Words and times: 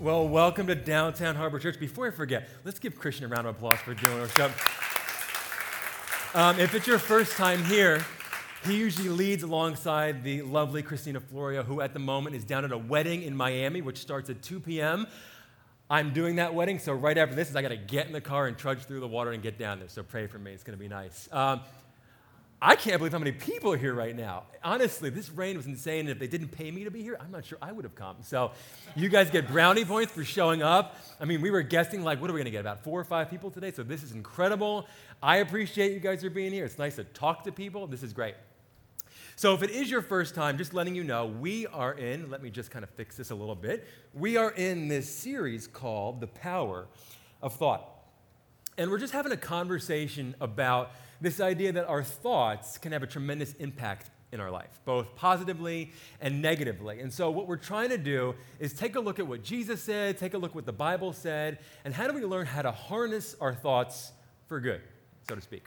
Well, 0.00 0.26
welcome 0.26 0.66
to 0.68 0.74
Downtown 0.74 1.36
Harbor 1.36 1.58
Church. 1.58 1.78
Before 1.78 2.06
I 2.06 2.10
forget, 2.10 2.48
let's 2.64 2.78
give 2.78 2.98
Christian 2.98 3.26
a 3.26 3.28
round 3.28 3.46
of 3.46 3.56
applause 3.56 3.80
for 3.80 3.92
doing 3.92 4.18
our 4.18 4.28
stuff. 4.28 6.34
Um, 6.34 6.58
if 6.58 6.74
it's 6.74 6.86
your 6.86 6.98
first 6.98 7.32
time 7.32 7.62
here, 7.66 8.02
he 8.64 8.78
usually 8.78 9.10
leads 9.10 9.42
alongside 9.42 10.24
the 10.24 10.40
lovely 10.40 10.82
Christina 10.82 11.20
Florio, 11.20 11.62
who 11.62 11.82
at 11.82 11.92
the 11.92 11.98
moment 11.98 12.34
is 12.34 12.44
down 12.44 12.64
at 12.64 12.72
a 12.72 12.78
wedding 12.78 13.24
in 13.24 13.36
Miami, 13.36 13.82
which 13.82 13.98
starts 13.98 14.30
at 14.30 14.40
2 14.40 14.60
p.m. 14.60 15.06
I'm 15.90 16.14
doing 16.14 16.36
that 16.36 16.54
wedding, 16.54 16.78
so 16.78 16.94
right 16.94 17.18
after 17.18 17.34
this 17.34 17.50
is 17.50 17.56
I 17.56 17.60
got 17.60 17.68
to 17.68 17.76
get 17.76 18.06
in 18.06 18.14
the 18.14 18.22
car 18.22 18.46
and 18.46 18.56
trudge 18.56 18.84
through 18.84 19.00
the 19.00 19.08
water 19.08 19.32
and 19.32 19.42
get 19.42 19.58
down 19.58 19.80
there. 19.80 19.88
So 19.90 20.02
pray 20.02 20.26
for 20.26 20.38
me; 20.38 20.52
it's 20.52 20.64
going 20.64 20.78
to 20.78 20.82
be 20.82 20.88
nice. 20.88 21.28
Um, 21.30 21.60
I 22.62 22.76
can't 22.76 22.98
believe 22.98 23.12
how 23.12 23.18
many 23.18 23.32
people 23.32 23.72
are 23.72 23.76
here 23.78 23.94
right 23.94 24.14
now. 24.14 24.42
Honestly, 24.62 25.08
this 25.08 25.30
rain 25.30 25.56
was 25.56 25.64
insane. 25.64 26.00
And 26.00 26.10
if 26.10 26.18
they 26.18 26.26
didn't 26.26 26.48
pay 26.48 26.70
me 26.70 26.84
to 26.84 26.90
be 26.90 27.02
here, 27.02 27.16
I'm 27.18 27.30
not 27.30 27.46
sure 27.46 27.56
I 27.62 27.72
would 27.72 27.84
have 27.84 27.94
come. 27.94 28.16
So, 28.22 28.50
you 28.94 29.08
guys 29.08 29.30
get 29.30 29.48
brownie 29.48 29.86
points 29.86 30.12
for 30.12 30.24
showing 30.24 30.62
up. 30.62 30.96
I 31.18 31.24
mean, 31.24 31.40
we 31.40 31.50
were 31.50 31.62
guessing, 31.62 32.02
like, 32.02 32.20
what 32.20 32.28
are 32.28 32.34
we 32.34 32.38
going 32.38 32.44
to 32.44 32.50
get? 32.50 32.60
About 32.60 32.84
four 32.84 33.00
or 33.00 33.04
five 33.04 33.30
people 33.30 33.50
today. 33.50 33.72
So, 33.72 33.82
this 33.82 34.02
is 34.02 34.12
incredible. 34.12 34.86
I 35.22 35.38
appreciate 35.38 35.92
you 35.92 36.00
guys 36.00 36.22
are 36.22 36.28
being 36.28 36.52
here. 36.52 36.66
It's 36.66 36.78
nice 36.78 36.96
to 36.96 37.04
talk 37.04 37.44
to 37.44 37.52
people. 37.52 37.86
This 37.86 38.02
is 38.02 38.12
great. 38.12 38.34
So, 39.36 39.54
if 39.54 39.62
it 39.62 39.70
is 39.70 39.90
your 39.90 40.02
first 40.02 40.34
time, 40.34 40.58
just 40.58 40.74
letting 40.74 40.94
you 40.94 41.02
know, 41.02 41.24
we 41.24 41.66
are 41.68 41.94
in, 41.94 42.28
let 42.28 42.42
me 42.42 42.50
just 42.50 42.70
kind 42.70 42.82
of 42.82 42.90
fix 42.90 43.16
this 43.16 43.30
a 43.30 43.34
little 43.34 43.54
bit. 43.54 43.88
We 44.12 44.36
are 44.36 44.50
in 44.50 44.88
this 44.88 45.08
series 45.08 45.66
called 45.66 46.20
The 46.20 46.26
Power 46.26 46.88
of 47.40 47.54
Thought. 47.54 47.86
And 48.76 48.90
we're 48.90 48.98
just 48.98 49.14
having 49.14 49.32
a 49.32 49.38
conversation 49.38 50.34
about 50.42 50.90
this 51.20 51.40
idea 51.40 51.72
that 51.72 51.86
our 51.86 52.02
thoughts 52.02 52.78
can 52.78 52.92
have 52.92 53.02
a 53.02 53.06
tremendous 53.06 53.52
impact 53.54 54.10
in 54.32 54.40
our 54.40 54.50
life, 54.50 54.80
both 54.84 55.14
positively 55.16 55.90
and 56.20 56.40
negatively. 56.40 57.00
And 57.00 57.12
so, 57.12 57.30
what 57.30 57.46
we're 57.46 57.56
trying 57.56 57.88
to 57.90 57.98
do 57.98 58.34
is 58.58 58.72
take 58.72 58.94
a 58.94 59.00
look 59.00 59.18
at 59.18 59.26
what 59.26 59.42
Jesus 59.42 59.82
said, 59.82 60.18
take 60.18 60.34
a 60.34 60.38
look 60.38 60.52
at 60.52 60.54
what 60.54 60.66
the 60.66 60.72
Bible 60.72 61.12
said, 61.12 61.58
and 61.84 61.92
how 61.92 62.06
do 62.06 62.14
we 62.14 62.24
learn 62.24 62.46
how 62.46 62.62
to 62.62 62.70
harness 62.70 63.34
our 63.40 63.54
thoughts 63.54 64.12
for 64.46 64.60
good, 64.60 64.80
so 65.28 65.34
to 65.34 65.40
speak. 65.40 65.64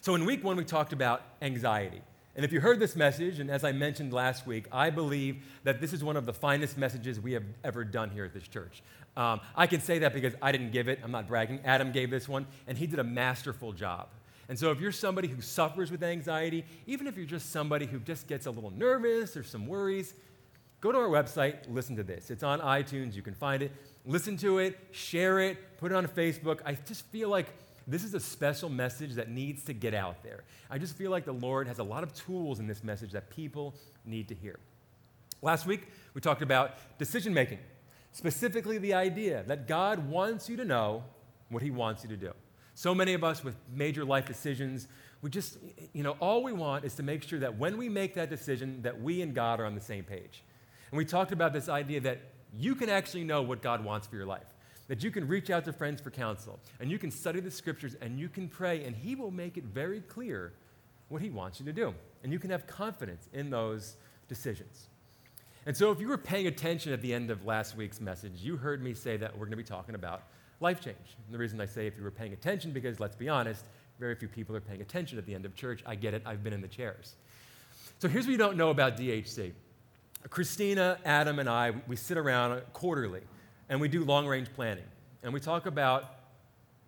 So, 0.00 0.14
in 0.14 0.24
week 0.24 0.42
one, 0.42 0.56
we 0.56 0.64
talked 0.64 0.92
about 0.92 1.22
anxiety. 1.40 2.02
And 2.36 2.44
if 2.44 2.52
you 2.52 2.60
heard 2.60 2.80
this 2.80 2.96
message, 2.96 3.38
and 3.38 3.48
as 3.48 3.62
I 3.62 3.70
mentioned 3.70 4.12
last 4.12 4.44
week, 4.44 4.66
I 4.72 4.90
believe 4.90 5.44
that 5.62 5.80
this 5.80 5.92
is 5.92 6.02
one 6.02 6.16
of 6.16 6.26
the 6.26 6.32
finest 6.32 6.76
messages 6.76 7.20
we 7.20 7.32
have 7.32 7.44
ever 7.62 7.84
done 7.84 8.10
here 8.10 8.24
at 8.24 8.34
this 8.34 8.48
church. 8.48 8.82
Um, 9.16 9.40
I 9.54 9.68
can 9.68 9.80
say 9.80 10.00
that 10.00 10.12
because 10.12 10.34
I 10.42 10.50
didn't 10.50 10.72
give 10.72 10.88
it, 10.88 10.98
I'm 11.04 11.12
not 11.12 11.28
bragging. 11.28 11.60
Adam 11.64 11.92
gave 11.92 12.10
this 12.10 12.28
one, 12.28 12.46
and 12.66 12.76
he 12.76 12.88
did 12.88 12.98
a 12.98 13.04
masterful 13.04 13.72
job. 13.72 14.08
And 14.48 14.58
so, 14.58 14.70
if 14.70 14.80
you're 14.80 14.92
somebody 14.92 15.28
who 15.28 15.40
suffers 15.40 15.90
with 15.90 16.02
anxiety, 16.02 16.64
even 16.86 17.06
if 17.06 17.16
you're 17.16 17.26
just 17.26 17.50
somebody 17.50 17.86
who 17.86 17.98
just 17.98 18.26
gets 18.26 18.46
a 18.46 18.50
little 18.50 18.70
nervous 18.70 19.36
or 19.36 19.42
some 19.42 19.66
worries, 19.66 20.14
go 20.80 20.92
to 20.92 20.98
our 20.98 21.08
website, 21.08 21.56
listen 21.68 21.96
to 21.96 22.02
this. 22.02 22.30
It's 22.30 22.42
on 22.42 22.60
iTunes, 22.60 23.14
you 23.14 23.22
can 23.22 23.34
find 23.34 23.62
it. 23.62 23.72
Listen 24.06 24.36
to 24.38 24.58
it, 24.58 24.78
share 24.90 25.40
it, 25.40 25.78
put 25.78 25.90
it 25.90 25.94
on 25.94 26.06
Facebook. 26.06 26.60
I 26.66 26.74
just 26.74 27.06
feel 27.06 27.30
like 27.30 27.46
this 27.86 28.04
is 28.04 28.12
a 28.14 28.20
special 28.20 28.68
message 28.68 29.14
that 29.14 29.30
needs 29.30 29.62
to 29.64 29.72
get 29.72 29.94
out 29.94 30.22
there. 30.22 30.44
I 30.70 30.78
just 30.78 30.96
feel 30.96 31.10
like 31.10 31.24
the 31.24 31.32
Lord 31.32 31.68
has 31.68 31.78
a 31.78 31.82
lot 31.82 32.02
of 32.02 32.14
tools 32.14 32.60
in 32.60 32.66
this 32.66 32.84
message 32.84 33.12
that 33.12 33.30
people 33.30 33.74
need 34.04 34.28
to 34.28 34.34
hear. 34.34 34.58
Last 35.40 35.66
week, 35.66 35.88
we 36.14 36.20
talked 36.20 36.42
about 36.42 36.98
decision 36.98 37.34
making, 37.34 37.58
specifically 38.12 38.78
the 38.78 38.94
idea 38.94 39.42
that 39.46 39.66
God 39.68 40.08
wants 40.08 40.48
you 40.48 40.56
to 40.56 40.64
know 40.64 41.04
what 41.48 41.62
He 41.62 41.70
wants 41.70 42.02
you 42.02 42.08
to 42.10 42.16
do. 42.16 42.32
So 42.74 42.94
many 42.94 43.14
of 43.14 43.22
us 43.22 43.44
with 43.44 43.54
major 43.72 44.04
life 44.04 44.26
decisions, 44.26 44.88
we 45.22 45.30
just, 45.30 45.58
you 45.92 46.02
know, 46.02 46.16
all 46.20 46.42
we 46.42 46.52
want 46.52 46.84
is 46.84 46.94
to 46.96 47.02
make 47.02 47.22
sure 47.22 47.38
that 47.38 47.56
when 47.56 47.76
we 47.76 47.88
make 47.88 48.14
that 48.14 48.28
decision, 48.28 48.82
that 48.82 49.00
we 49.00 49.22
and 49.22 49.34
God 49.34 49.60
are 49.60 49.64
on 49.64 49.74
the 49.74 49.80
same 49.80 50.04
page. 50.04 50.42
And 50.90 50.98
we 50.98 51.04
talked 51.04 51.32
about 51.32 51.52
this 51.52 51.68
idea 51.68 52.00
that 52.00 52.20
you 52.56 52.74
can 52.74 52.88
actually 52.88 53.24
know 53.24 53.42
what 53.42 53.62
God 53.62 53.84
wants 53.84 54.06
for 54.06 54.16
your 54.16 54.26
life. 54.26 54.46
That 54.88 55.02
you 55.02 55.10
can 55.10 55.26
reach 55.26 55.50
out 55.50 55.64
to 55.64 55.72
friends 55.72 56.00
for 56.02 56.10
counsel, 56.10 56.60
and 56.78 56.90
you 56.90 56.98
can 56.98 57.10
study 57.10 57.40
the 57.40 57.50
scriptures, 57.50 57.96
and 58.02 58.18
you 58.18 58.28
can 58.28 58.48
pray, 58.48 58.84
and 58.84 58.94
He 58.94 59.14
will 59.14 59.30
make 59.30 59.56
it 59.56 59.64
very 59.64 60.00
clear 60.00 60.52
what 61.08 61.22
He 61.22 61.30
wants 61.30 61.58
you 61.58 61.64
to 61.66 61.72
do. 61.72 61.94
And 62.22 62.32
you 62.32 62.38
can 62.38 62.50
have 62.50 62.66
confidence 62.66 63.28
in 63.32 63.48
those 63.48 63.96
decisions. 64.28 64.88
And 65.64 65.74
so, 65.74 65.90
if 65.90 66.00
you 66.00 66.08
were 66.08 66.18
paying 66.18 66.46
attention 66.46 66.92
at 66.92 67.00
the 67.00 67.14
end 67.14 67.30
of 67.30 67.46
last 67.46 67.76
week's 67.76 67.98
message, 67.98 68.32
you 68.36 68.58
heard 68.58 68.82
me 68.82 68.92
say 68.92 69.16
that 69.16 69.32
we're 69.32 69.46
going 69.46 69.52
to 69.52 69.56
be 69.56 69.62
talking 69.62 69.94
about 69.94 70.24
life 70.60 70.80
change. 70.80 70.96
And 71.26 71.34
the 71.34 71.38
reason 71.38 71.60
I 71.60 71.66
say 71.66 71.86
if 71.86 71.96
you 71.96 72.02
were 72.02 72.10
paying 72.10 72.32
attention, 72.32 72.72
because 72.72 73.00
let's 73.00 73.16
be 73.16 73.28
honest, 73.28 73.64
very 73.98 74.14
few 74.14 74.28
people 74.28 74.56
are 74.56 74.60
paying 74.60 74.80
attention 74.80 75.18
at 75.18 75.26
the 75.26 75.34
end 75.34 75.44
of 75.44 75.54
church. 75.54 75.82
I 75.86 75.94
get 75.94 76.14
it, 76.14 76.22
I've 76.26 76.42
been 76.42 76.52
in 76.52 76.60
the 76.60 76.68
chairs. 76.68 77.14
So 77.98 78.08
here's 78.08 78.26
what 78.26 78.32
you 78.32 78.38
don't 78.38 78.56
know 78.56 78.70
about 78.70 78.96
DHC. 78.96 79.52
Christina, 80.30 80.98
Adam, 81.04 81.38
and 81.38 81.48
I, 81.48 81.72
we 81.86 81.96
sit 81.96 82.16
around 82.16 82.60
quarterly 82.72 83.20
and 83.68 83.80
we 83.80 83.88
do 83.88 84.04
long 84.04 84.26
range 84.26 84.48
planning. 84.54 84.84
And 85.22 85.32
we 85.32 85.40
talk 85.40 85.66
about 85.66 86.16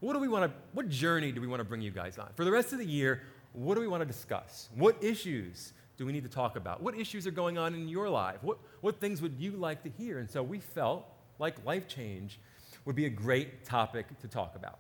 what 0.01 0.13
do 0.13 0.19
we 0.19 0.29
want 0.29 0.51
to, 0.51 0.59
what 0.73 0.89
journey 0.89 1.33
do 1.33 1.41
we 1.41 1.47
want 1.47 1.61
to 1.61 1.65
bring 1.65 1.81
you 1.81 1.91
guys 1.91 2.19
on? 2.19 2.29
For 2.35 2.45
the 2.45 2.51
rest 2.51 2.73
of 2.73 2.79
the 2.79 2.87
year, 2.87 3.23
what 3.53 3.75
do 3.75 3.81
we 3.81 3.89
want 3.89 4.03
to 4.03 4.07
discuss? 4.07 4.69
What 4.75 5.03
issues 5.03 5.73
do 5.97 6.05
we 6.05 6.13
need 6.13 6.25
to 6.25 6.31
talk 6.31 6.57
about? 6.57 6.83
What 6.83 6.99
issues 6.99 7.27
are 7.27 7.31
going 7.31 7.57
on 7.57 7.75
in 7.75 7.89
your 7.89 8.09
life? 8.09 8.37
What, 8.43 8.59
what 8.83 9.01
things 9.01 9.23
would 9.23 9.37
you 9.39 9.53
like 9.53 9.83
to 9.85 9.89
hear? 9.89 10.19
And 10.19 10.31
so 10.31 10.43
we 10.43 10.61
felt 10.61 11.07
like 11.39 11.65
life 11.65 11.89
change 11.89 12.39
would 12.87 12.97
be 12.97 13.05
a 13.05 13.11
great 13.11 13.65
topic 13.65 14.07
to 14.21 14.29
talk 14.29 14.57
about. 14.57 14.79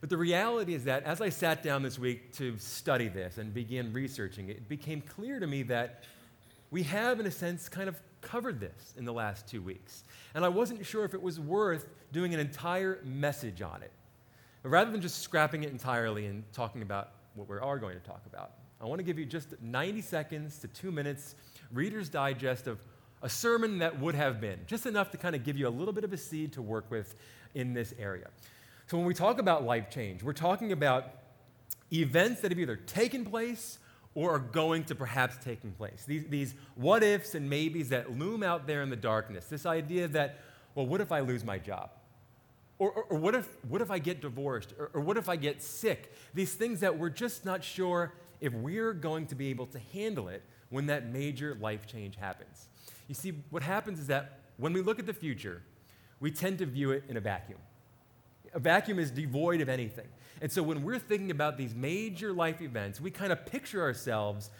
But 0.00 0.10
the 0.10 0.16
reality 0.16 0.74
is 0.74 0.84
that 0.84 1.04
as 1.04 1.20
I 1.20 1.28
sat 1.28 1.62
down 1.62 1.82
this 1.82 1.98
week 1.98 2.32
to 2.36 2.58
study 2.58 3.08
this 3.08 3.38
and 3.38 3.54
begin 3.54 3.92
researching 3.92 4.48
it, 4.48 4.56
it 4.56 4.68
became 4.68 5.00
clear 5.00 5.40
to 5.40 5.46
me 5.46 5.62
that 5.64 6.04
we 6.70 6.82
have, 6.84 7.20
in 7.20 7.26
a 7.26 7.30
sense, 7.30 7.68
kind 7.68 7.88
of 7.88 8.00
covered 8.22 8.60
this 8.60 8.94
in 8.96 9.04
the 9.04 9.12
last 9.12 9.46
two 9.46 9.62
weeks. 9.62 10.04
And 10.34 10.44
I 10.44 10.48
wasn't 10.48 10.84
sure 10.84 11.04
if 11.04 11.14
it 11.14 11.22
was 11.22 11.38
worth 11.38 11.86
doing 12.12 12.34
an 12.34 12.40
entire 12.40 13.00
message 13.04 13.62
on 13.62 13.82
it. 13.82 13.90
But 14.62 14.70
rather 14.70 14.90
than 14.90 15.00
just 15.00 15.22
scrapping 15.22 15.64
it 15.64 15.70
entirely 15.70 16.26
and 16.26 16.44
talking 16.52 16.82
about 16.82 17.10
what 17.34 17.48
we 17.48 17.58
are 17.58 17.78
going 17.78 17.98
to 17.98 18.06
talk 18.06 18.22
about, 18.26 18.52
I 18.80 18.86
want 18.86 18.98
to 18.98 19.02
give 19.02 19.18
you 19.18 19.26
just 19.26 19.60
90 19.60 20.00
seconds 20.00 20.58
to 20.60 20.68
two 20.68 20.90
minutes 20.90 21.34
Reader's 21.72 22.08
Digest 22.08 22.66
of 22.66 22.80
a 23.22 23.28
sermon 23.28 23.78
that 23.78 24.00
would 24.00 24.14
have 24.14 24.40
been, 24.40 24.60
just 24.66 24.86
enough 24.86 25.10
to 25.10 25.16
kind 25.16 25.34
of 25.34 25.44
give 25.44 25.56
you 25.56 25.68
a 25.68 25.70
little 25.70 25.92
bit 25.92 26.04
of 26.04 26.12
a 26.12 26.16
seed 26.16 26.52
to 26.54 26.62
work 26.62 26.90
with 26.90 27.14
in 27.54 27.74
this 27.74 27.92
area. 27.98 28.28
So, 28.86 28.96
when 28.96 29.06
we 29.06 29.14
talk 29.14 29.38
about 29.38 29.64
life 29.64 29.90
change, 29.90 30.22
we're 30.22 30.32
talking 30.32 30.72
about 30.72 31.04
events 31.92 32.40
that 32.40 32.50
have 32.50 32.58
either 32.58 32.76
taken 32.76 33.24
place 33.24 33.78
or 34.14 34.34
are 34.34 34.40
going 34.40 34.84
to 34.84 34.94
perhaps 34.94 35.36
taking 35.42 35.70
place. 35.72 36.04
These, 36.06 36.26
these 36.26 36.54
what 36.74 37.02
ifs 37.02 37.34
and 37.34 37.48
maybes 37.48 37.90
that 37.90 38.18
loom 38.18 38.42
out 38.42 38.66
there 38.66 38.82
in 38.82 38.90
the 38.90 38.96
darkness. 38.96 39.46
This 39.46 39.66
idea 39.66 40.08
that, 40.08 40.40
well, 40.74 40.86
what 40.86 41.00
if 41.00 41.12
I 41.12 41.20
lose 41.20 41.44
my 41.44 41.58
job? 41.58 41.90
Or, 42.78 42.90
or, 42.90 43.04
or 43.04 43.18
what, 43.18 43.34
if, 43.34 43.48
what 43.68 43.82
if 43.82 43.90
I 43.90 43.98
get 43.98 44.20
divorced? 44.20 44.74
Or, 44.78 44.90
or 44.94 45.00
what 45.00 45.16
if 45.16 45.28
I 45.28 45.36
get 45.36 45.62
sick? 45.62 46.12
These 46.34 46.54
things 46.54 46.80
that 46.80 46.98
we're 46.98 47.10
just 47.10 47.44
not 47.44 47.62
sure 47.62 48.14
if 48.40 48.52
we're 48.52 48.94
going 48.94 49.26
to 49.26 49.34
be 49.34 49.48
able 49.50 49.66
to 49.66 49.78
handle 49.92 50.28
it 50.28 50.42
when 50.70 50.86
that 50.86 51.12
major 51.12 51.56
life 51.60 51.86
change 51.86 52.16
happens. 52.16 52.68
You 53.10 53.14
see, 53.14 53.32
what 53.50 53.64
happens 53.64 53.98
is 53.98 54.06
that 54.06 54.38
when 54.56 54.72
we 54.72 54.82
look 54.82 55.00
at 55.00 55.06
the 55.06 55.12
future, 55.12 55.64
we 56.20 56.30
tend 56.30 56.58
to 56.58 56.64
view 56.64 56.92
it 56.92 57.02
in 57.08 57.16
a 57.16 57.20
vacuum. 57.20 57.58
A 58.54 58.60
vacuum 58.60 59.00
is 59.00 59.10
devoid 59.10 59.60
of 59.60 59.68
anything. 59.68 60.06
And 60.40 60.52
so 60.52 60.62
when 60.62 60.84
we're 60.84 61.00
thinking 61.00 61.32
about 61.32 61.58
these 61.58 61.74
major 61.74 62.32
life 62.32 62.62
events, 62.62 63.00
we 63.00 63.10
kind 63.10 63.32
of 63.32 63.44
picture 63.44 63.82
ourselves 63.82 64.50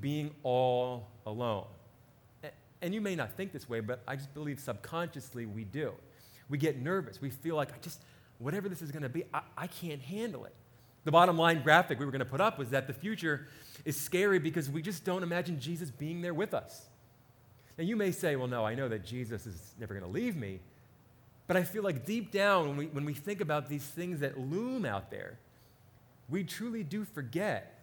being 0.00 0.30
all 0.44 1.08
alone. 1.26 1.66
And 2.80 2.94
you 2.94 3.02
may 3.02 3.14
not 3.14 3.36
think 3.36 3.52
this 3.52 3.68
way, 3.68 3.80
but 3.80 4.02
I 4.08 4.16
just 4.16 4.32
believe 4.32 4.60
subconsciously 4.60 5.44
we 5.44 5.64
do. 5.64 5.92
We 6.48 6.56
get 6.56 6.80
nervous. 6.80 7.20
We 7.20 7.28
feel 7.28 7.54
like, 7.54 7.70
I 7.70 7.76
just, 7.82 8.02
whatever 8.38 8.70
this 8.70 8.80
is 8.80 8.90
going 8.90 9.02
to 9.02 9.10
be, 9.10 9.24
I, 9.34 9.42
I 9.58 9.66
can't 9.66 10.00
handle 10.00 10.46
it. 10.46 10.54
The 11.04 11.12
bottom 11.12 11.36
line 11.36 11.62
graphic 11.62 11.98
we 11.98 12.06
were 12.06 12.12
going 12.12 12.20
to 12.20 12.24
put 12.24 12.40
up 12.40 12.58
was 12.58 12.70
that 12.70 12.86
the 12.86 12.94
future 12.94 13.48
is 13.84 14.00
scary 14.00 14.38
because 14.38 14.70
we 14.70 14.80
just 14.80 15.04
don't 15.04 15.22
imagine 15.22 15.60
Jesus 15.60 15.90
being 15.90 16.22
there 16.22 16.32
with 16.32 16.54
us. 16.54 16.86
Now, 17.80 17.86
you 17.86 17.96
may 17.96 18.10
say, 18.10 18.36
well, 18.36 18.46
no, 18.46 18.62
I 18.62 18.74
know 18.74 18.90
that 18.90 19.06
Jesus 19.06 19.46
is 19.46 19.72
never 19.80 19.94
going 19.94 20.04
to 20.04 20.12
leave 20.12 20.36
me. 20.36 20.60
But 21.46 21.56
I 21.56 21.62
feel 21.62 21.82
like 21.82 22.04
deep 22.04 22.30
down, 22.30 22.68
when 22.68 22.76
we, 22.76 22.86
when 22.88 23.06
we 23.06 23.14
think 23.14 23.40
about 23.40 23.70
these 23.70 23.82
things 23.82 24.20
that 24.20 24.38
loom 24.38 24.84
out 24.84 25.10
there, 25.10 25.38
we 26.28 26.44
truly 26.44 26.82
do 26.82 27.06
forget 27.06 27.80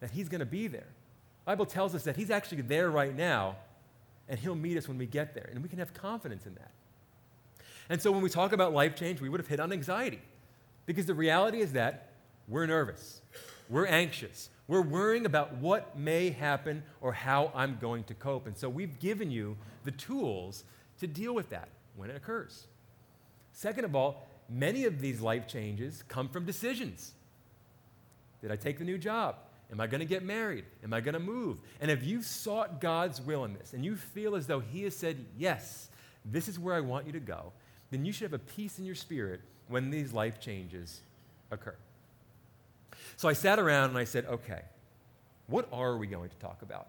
that 0.00 0.10
He's 0.10 0.28
going 0.28 0.40
to 0.40 0.44
be 0.44 0.66
there. 0.66 0.88
The 1.44 1.52
Bible 1.52 1.66
tells 1.66 1.94
us 1.94 2.02
that 2.02 2.16
He's 2.16 2.32
actually 2.32 2.62
there 2.62 2.90
right 2.90 3.16
now, 3.16 3.54
and 4.28 4.40
He'll 4.40 4.56
meet 4.56 4.76
us 4.76 4.88
when 4.88 4.98
we 4.98 5.06
get 5.06 5.34
there. 5.34 5.48
And 5.52 5.62
we 5.62 5.68
can 5.68 5.78
have 5.78 5.94
confidence 5.94 6.44
in 6.44 6.54
that. 6.56 6.72
And 7.88 8.02
so 8.02 8.10
when 8.10 8.22
we 8.22 8.30
talk 8.30 8.52
about 8.52 8.72
life 8.72 8.96
change, 8.96 9.20
we 9.20 9.28
would 9.28 9.38
have 9.38 9.46
hit 9.46 9.60
on 9.60 9.72
anxiety. 9.72 10.20
Because 10.84 11.06
the 11.06 11.14
reality 11.14 11.60
is 11.60 11.74
that 11.74 12.08
we're 12.48 12.66
nervous, 12.66 13.20
we're 13.68 13.86
anxious, 13.86 14.50
we're 14.68 14.82
worrying 14.82 15.24
about 15.24 15.56
what 15.56 15.98
may 15.98 16.30
happen 16.30 16.82
or 17.00 17.12
how 17.12 17.50
I'm 17.54 17.78
going 17.80 18.04
to 18.04 18.14
cope. 18.14 18.46
And 18.46 18.56
so 18.56 18.68
we've 18.68 18.98
given 19.00 19.30
you 19.30 19.56
the 19.84 19.90
tools 19.90 20.64
to 21.00 21.06
deal 21.06 21.34
with 21.34 21.48
that 21.50 21.68
when 21.96 22.10
it 22.10 22.16
occurs. 22.16 22.66
Second 23.52 23.86
of 23.86 23.96
all, 23.96 24.28
many 24.48 24.84
of 24.84 25.00
these 25.00 25.20
life 25.20 25.48
changes 25.48 26.04
come 26.08 26.28
from 26.28 26.44
decisions. 26.44 27.12
Did 28.42 28.52
I 28.52 28.56
take 28.56 28.78
the 28.78 28.84
new 28.84 28.98
job? 28.98 29.36
Am 29.72 29.80
I 29.80 29.86
going 29.86 30.00
to 30.00 30.06
get 30.06 30.22
married? 30.22 30.64
Am 30.84 30.92
I 30.92 31.00
going 31.00 31.14
to 31.14 31.20
move? 31.20 31.58
And 31.80 31.90
if 31.90 32.04
you've 32.04 32.24
sought 32.24 32.80
God's 32.80 33.20
will 33.20 33.44
in 33.44 33.54
this 33.54 33.72
and 33.72 33.84
you 33.84 33.96
feel 33.96 34.36
as 34.36 34.46
though 34.46 34.60
He 34.60 34.82
has 34.84 34.94
said, 34.94 35.24
yes, 35.36 35.88
this 36.24 36.46
is 36.46 36.58
where 36.58 36.74
I 36.74 36.80
want 36.80 37.06
you 37.06 37.12
to 37.12 37.20
go, 37.20 37.52
then 37.90 38.04
you 38.04 38.12
should 38.12 38.30
have 38.30 38.40
a 38.40 38.44
peace 38.44 38.78
in 38.78 38.84
your 38.84 38.94
spirit 38.94 39.40
when 39.68 39.90
these 39.90 40.12
life 40.12 40.40
changes 40.40 41.00
occur. 41.50 41.74
So 43.18 43.28
I 43.28 43.32
sat 43.32 43.58
around 43.58 43.90
and 43.90 43.98
I 43.98 44.04
said, 44.04 44.26
okay, 44.26 44.60
what 45.48 45.68
are 45.72 45.96
we 45.96 46.06
going 46.06 46.30
to 46.30 46.36
talk 46.36 46.62
about? 46.62 46.86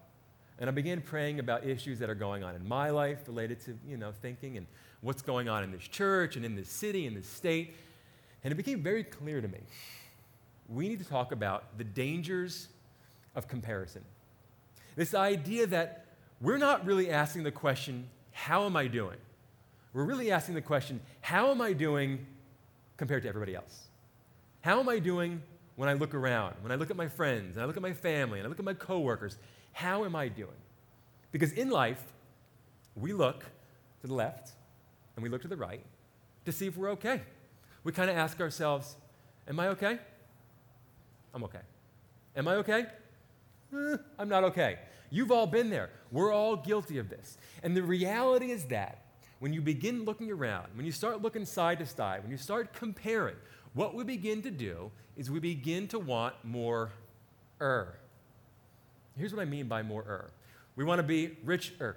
And 0.60 0.70
I 0.70 0.72
began 0.72 1.00
praying 1.00 1.40
about 1.40 1.66
issues 1.66 1.98
that 1.98 2.08
are 2.08 2.14
going 2.14 2.44
on 2.44 2.54
in 2.54 2.68
my 2.68 2.90
life 2.90 3.18
related 3.26 3.60
to, 3.64 3.76
you 3.84 3.96
know, 3.96 4.12
thinking 4.22 4.56
and 4.56 4.68
what's 5.00 5.22
going 5.22 5.48
on 5.48 5.64
in 5.64 5.72
this 5.72 5.82
church 5.82 6.36
and 6.36 6.44
in 6.44 6.54
this 6.54 6.68
city 6.68 7.08
and 7.08 7.16
this 7.16 7.26
state. 7.26 7.74
And 8.44 8.52
it 8.52 8.54
became 8.54 8.80
very 8.80 9.02
clear 9.02 9.40
to 9.40 9.48
me 9.48 9.58
we 10.68 10.88
need 10.88 11.00
to 11.00 11.04
talk 11.04 11.32
about 11.32 11.76
the 11.78 11.82
dangers 11.82 12.68
of 13.34 13.48
comparison. 13.48 14.04
This 14.94 15.14
idea 15.14 15.66
that 15.66 16.04
we're 16.40 16.58
not 16.58 16.86
really 16.86 17.10
asking 17.10 17.42
the 17.42 17.50
question, 17.50 18.08
how 18.30 18.66
am 18.66 18.76
I 18.76 18.86
doing? 18.86 19.16
We're 19.92 20.04
really 20.04 20.30
asking 20.30 20.54
the 20.54 20.62
question, 20.62 21.00
how 21.22 21.50
am 21.50 21.60
I 21.60 21.72
doing 21.72 22.24
compared 22.98 23.24
to 23.24 23.28
everybody 23.28 23.56
else? 23.56 23.88
How 24.60 24.78
am 24.78 24.88
I 24.88 25.00
doing 25.00 25.42
when 25.80 25.88
I 25.88 25.94
look 25.94 26.12
around, 26.12 26.56
when 26.60 26.72
I 26.72 26.74
look 26.74 26.90
at 26.90 26.96
my 26.96 27.08
friends, 27.08 27.56
and 27.56 27.62
I 27.62 27.66
look 27.66 27.78
at 27.78 27.82
my 27.82 27.94
family, 27.94 28.38
and 28.38 28.44
I 28.44 28.50
look 28.50 28.58
at 28.58 28.64
my 28.66 28.74
coworkers? 28.74 29.38
How 29.72 30.04
am 30.04 30.14
I 30.14 30.28
doing? 30.28 30.60
Because 31.32 31.52
in 31.52 31.70
life, 31.70 32.04
we 32.94 33.14
look 33.14 33.44
to 34.02 34.06
the 34.06 34.12
left 34.12 34.50
and 35.16 35.22
we 35.22 35.30
look 35.30 35.40
to 35.40 35.48
the 35.48 35.56
right 35.56 35.82
to 36.44 36.52
see 36.52 36.66
if 36.66 36.76
we're 36.76 36.90
okay. 36.90 37.22
We 37.82 37.92
kind 37.92 38.10
of 38.10 38.16
ask 38.18 38.42
ourselves, 38.42 38.96
Am 39.48 39.58
I 39.58 39.68
okay? 39.68 39.98
I'm 41.32 41.44
okay. 41.44 41.62
Am 42.36 42.46
I 42.46 42.56
okay? 42.56 42.84
Eh, 43.74 43.96
I'm 44.18 44.28
not 44.28 44.44
okay. 44.44 44.80
You've 45.08 45.32
all 45.32 45.46
been 45.46 45.70
there. 45.70 45.88
We're 46.10 46.30
all 46.30 46.56
guilty 46.56 46.98
of 46.98 47.08
this. 47.08 47.38
And 47.62 47.74
the 47.74 47.82
reality 47.82 48.50
is 48.50 48.66
that 48.66 49.06
when 49.38 49.54
you 49.54 49.62
begin 49.62 50.04
looking 50.04 50.30
around, 50.30 50.66
when 50.74 50.84
you 50.84 50.92
start 50.92 51.22
looking 51.22 51.46
side 51.46 51.78
to 51.78 51.86
side, 51.86 52.20
when 52.20 52.30
you 52.30 52.36
start 52.36 52.74
comparing, 52.74 53.36
what 53.74 53.94
we 53.94 54.04
begin 54.04 54.42
to 54.42 54.50
do 54.50 54.90
is 55.16 55.30
we 55.30 55.40
begin 55.40 55.86
to 55.88 55.98
want 55.98 56.34
more 56.42 56.92
er. 57.60 57.96
Here's 59.16 59.34
what 59.34 59.42
I 59.42 59.44
mean 59.44 59.68
by 59.68 59.82
more 59.82 60.02
er. 60.02 60.30
We 60.76 60.84
want 60.84 60.98
to 60.98 61.02
be 61.02 61.36
richer 61.44 61.96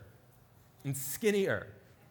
and 0.84 0.96
skinnier 0.96 1.68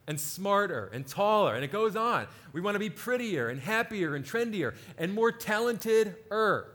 and 0.07 0.19
smarter 0.19 0.91
and 0.93 1.07
taller, 1.07 1.55
and 1.55 1.65
it 1.65 1.71
goes 1.71 1.97
on. 1.97 2.27
We 2.53 2.61
want 2.61 2.75
to 2.75 2.79
be 2.79 2.91
prettier 2.91 3.49
and 3.49 3.61
happier 3.61 4.15
and 4.15 4.25
trendier 4.25 4.75
and 4.99 5.15
more 5.15 5.31
talented 5.31 6.17
er. 6.31 6.69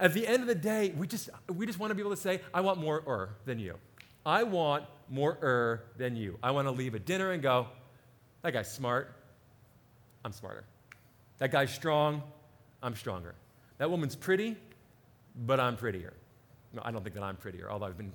At 0.00 0.14
the 0.14 0.26
end 0.26 0.42
of 0.42 0.48
the 0.48 0.54
day, 0.54 0.92
we 0.96 1.06
just, 1.06 1.30
we 1.48 1.64
just 1.64 1.78
want 1.78 1.90
to 1.90 1.94
be 1.94 2.00
able 2.00 2.10
to 2.10 2.16
say, 2.16 2.40
I 2.52 2.60
want 2.60 2.80
more 2.80 3.04
er 3.06 3.30
than 3.44 3.58
you. 3.58 3.76
I 4.26 4.42
want 4.42 4.84
more 5.08 5.38
er 5.42 5.84
than 5.96 6.16
you. 6.16 6.38
I 6.42 6.50
want 6.50 6.66
to 6.66 6.72
leave 6.72 6.94
a 6.94 6.98
dinner 6.98 7.32
and 7.32 7.42
go, 7.42 7.68
that 8.42 8.52
guy's 8.52 8.72
smart. 8.72 9.14
I'm 10.24 10.32
smarter. 10.32 10.64
That 11.42 11.50
guy's 11.50 11.74
strong. 11.74 12.22
I'm 12.84 12.94
stronger. 12.94 13.34
That 13.78 13.90
woman's 13.90 14.14
pretty, 14.14 14.54
but 15.34 15.58
I'm 15.58 15.76
prettier. 15.76 16.12
No, 16.72 16.82
I 16.84 16.92
don't 16.92 17.02
think 17.02 17.16
that 17.16 17.24
I'm 17.24 17.34
prettier, 17.34 17.68
although 17.68 17.86
I've 17.86 17.96
been, 17.96 18.12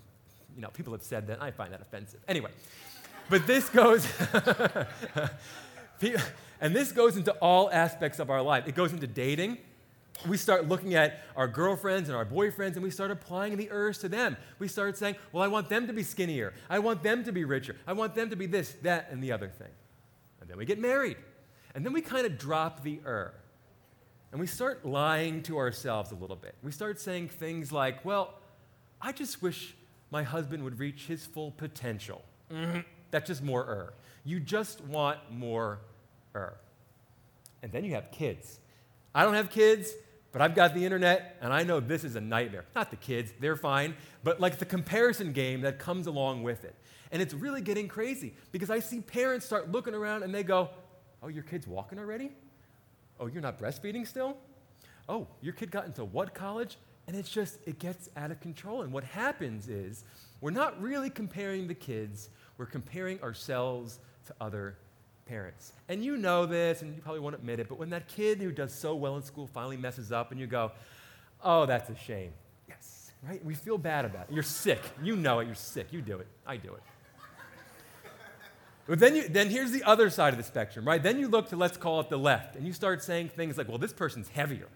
you 0.55 0.61
know, 0.61 0.69
people 0.69 0.93
have 0.93 1.03
said 1.03 1.27
that. 1.27 1.43
I 1.43 1.51
find 1.51 1.73
that 1.73 1.81
offensive. 1.81 2.21
Anyway, 2.29 2.51
but 3.29 3.45
this 3.45 3.67
goes, 3.67 4.07
and 6.61 6.73
this 6.73 6.93
goes 6.93 7.17
into 7.17 7.33
all 7.41 7.69
aspects 7.69 8.19
of 8.19 8.29
our 8.29 8.41
life. 8.41 8.65
It 8.65 8.75
goes 8.75 8.93
into 8.93 9.07
dating. 9.07 9.57
We 10.25 10.37
start 10.37 10.69
looking 10.69 10.95
at 10.95 11.19
our 11.35 11.49
girlfriends 11.49 12.07
and 12.07 12.17
our 12.17 12.25
boyfriends 12.25 12.75
and 12.75 12.81
we 12.81 12.91
start 12.91 13.11
applying 13.11 13.57
the 13.57 13.69
ers 13.71 13.97
to 13.97 14.07
them. 14.07 14.37
We 14.57 14.69
start 14.69 14.97
saying, 14.97 15.17
well, 15.33 15.43
I 15.43 15.49
want 15.49 15.67
them 15.67 15.85
to 15.87 15.91
be 15.91 16.03
skinnier. 16.03 16.53
I 16.69 16.79
want 16.79 17.03
them 17.03 17.25
to 17.25 17.33
be 17.33 17.43
richer. 17.43 17.75
I 17.85 17.91
want 17.91 18.15
them 18.15 18.29
to 18.29 18.37
be 18.37 18.45
this, 18.45 18.71
that, 18.83 19.09
and 19.11 19.21
the 19.21 19.33
other 19.33 19.49
thing. 19.49 19.73
And 20.39 20.49
then 20.49 20.57
we 20.57 20.63
get 20.63 20.79
married. 20.79 21.17
And 21.75 21.85
then 21.85 21.93
we 21.93 22.01
kind 22.01 22.25
of 22.25 22.37
drop 22.37 22.83
the 22.83 22.99
er. 23.05 23.33
And 24.31 24.41
we 24.41 24.47
start 24.47 24.85
lying 24.85 25.41
to 25.43 25.57
ourselves 25.57 26.11
a 26.11 26.15
little 26.15 26.35
bit. 26.35 26.55
We 26.61 26.71
start 26.71 26.99
saying 26.99 27.29
things 27.29 27.71
like, 27.71 28.03
well, 28.03 28.35
I 29.01 29.11
just 29.11 29.41
wish 29.41 29.75
my 30.11 30.23
husband 30.23 30.63
would 30.63 30.79
reach 30.79 31.05
his 31.05 31.25
full 31.25 31.51
potential. 31.51 32.23
Mm-hmm. 32.51 32.79
That's 33.11 33.27
just 33.27 33.43
more 33.43 33.61
er. 33.61 33.93
You 34.25 34.39
just 34.39 34.81
want 34.81 35.19
more 35.31 35.79
er. 36.35 36.57
And 37.63 37.71
then 37.71 37.85
you 37.85 37.93
have 37.93 38.11
kids. 38.11 38.59
I 39.15 39.23
don't 39.23 39.33
have 39.33 39.49
kids, 39.49 39.93
but 40.31 40.41
I've 40.41 40.55
got 40.55 40.73
the 40.73 40.83
internet, 40.83 41.37
and 41.41 41.51
I 41.51 41.63
know 41.63 41.79
this 41.79 42.03
is 42.03 42.15
a 42.15 42.21
nightmare. 42.21 42.65
Not 42.75 42.91
the 42.91 42.97
kids, 42.97 43.33
they're 43.39 43.55
fine, 43.55 43.95
but 44.23 44.39
like 44.39 44.59
the 44.59 44.65
comparison 44.65 45.31
game 45.31 45.61
that 45.61 45.79
comes 45.79 46.05
along 46.05 46.43
with 46.43 46.63
it. 46.63 46.75
And 47.11 47.21
it's 47.21 47.33
really 47.33 47.61
getting 47.61 47.87
crazy 47.87 48.33
because 48.51 48.69
I 48.69 48.79
see 48.79 48.99
parents 48.99 49.45
start 49.45 49.71
looking 49.71 49.93
around 49.93 50.23
and 50.23 50.35
they 50.35 50.43
go, 50.43 50.69
Oh, 51.23 51.27
your 51.27 51.43
kid's 51.43 51.67
walking 51.67 51.99
already? 51.99 52.31
Oh, 53.19 53.27
you're 53.27 53.41
not 53.41 53.59
breastfeeding 53.59 54.05
still? 54.05 54.37
Oh, 55.09 55.27
your 55.41 55.53
kid 55.53 55.71
got 55.71 55.85
into 55.85 56.05
what 56.05 56.33
college? 56.33 56.77
And 57.07 57.15
it's 57.15 57.29
just, 57.29 57.59
it 57.65 57.79
gets 57.79 58.09
out 58.17 58.31
of 58.31 58.39
control. 58.41 58.81
And 58.81 58.91
what 58.91 59.03
happens 59.03 59.69
is, 59.69 60.03
we're 60.41 60.51
not 60.51 60.79
really 60.81 61.09
comparing 61.09 61.67
the 61.67 61.73
kids, 61.73 62.29
we're 62.57 62.65
comparing 62.65 63.21
ourselves 63.21 63.99
to 64.27 64.35
other 64.41 64.77
parents. 65.25 65.73
And 65.89 66.03
you 66.03 66.17
know 66.17 66.45
this, 66.45 66.81
and 66.81 66.95
you 66.95 67.01
probably 67.01 67.21
won't 67.21 67.35
admit 67.35 67.59
it, 67.59 67.69
but 67.69 67.79
when 67.79 67.89
that 67.89 68.07
kid 68.07 68.39
who 68.39 68.51
does 68.51 68.73
so 68.73 68.95
well 68.95 69.15
in 69.15 69.23
school 69.23 69.47
finally 69.47 69.77
messes 69.77 70.11
up 70.11 70.31
and 70.31 70.39
you 70.39 70.47
go, 70.47 70.71
oh, 71.43 71.65
that's 71.65 71.89
a 71.89 71.95
shame. 71.95 72.31
Yes, 72.67 73.11
right? 73.27 73.43
We 73.43 73.55
feel 73.55 73.77
bad 73.77 74.05
about 74.05 74.29
it. 74.29 74.33
You're 74.33 74.43
sick. 74.43 74.81
You 75.01 75.15
know 75.15 75.39
it. 75.39 75.45
You're 75.45 75.55
sick. 75.55 75.87
You 75.91 76.01
do 76.01 76.17
it. 76.17 76.27
I 76.45 76.57
do 76.57 76.73
it. 76.73 76.81
But 78.87 78.99
then, 78.99 79.15
you, 79.15 79.27
then 79.27 79.49
here's 79.49 79.71
the 79.71 79.83
other 79.83 80.09
side 80.09 80.33
of 80.33 80.37
the 80.37 80.43
spectrum, 80.43 80.87
right? 80.87 81.03
Then 81.03 81.19
you 81.19 81.27
look 81.27 81.49
to, 81.49 81.57
let's 81.57 81.77
call 81.77 81.99
it 81.99 82.09
the 82.09 82.17
left, 82.17 82.55
and 82.55 82.65
you 82.65 82.71
start 82.71 83.03
saying 83.03 83.29
things 83.29 83.57
like, 83.57 83.67
well, 83.67 83.77
this 83.77 83.93
person's 83.93 84.29
heavier. 84.29 84.69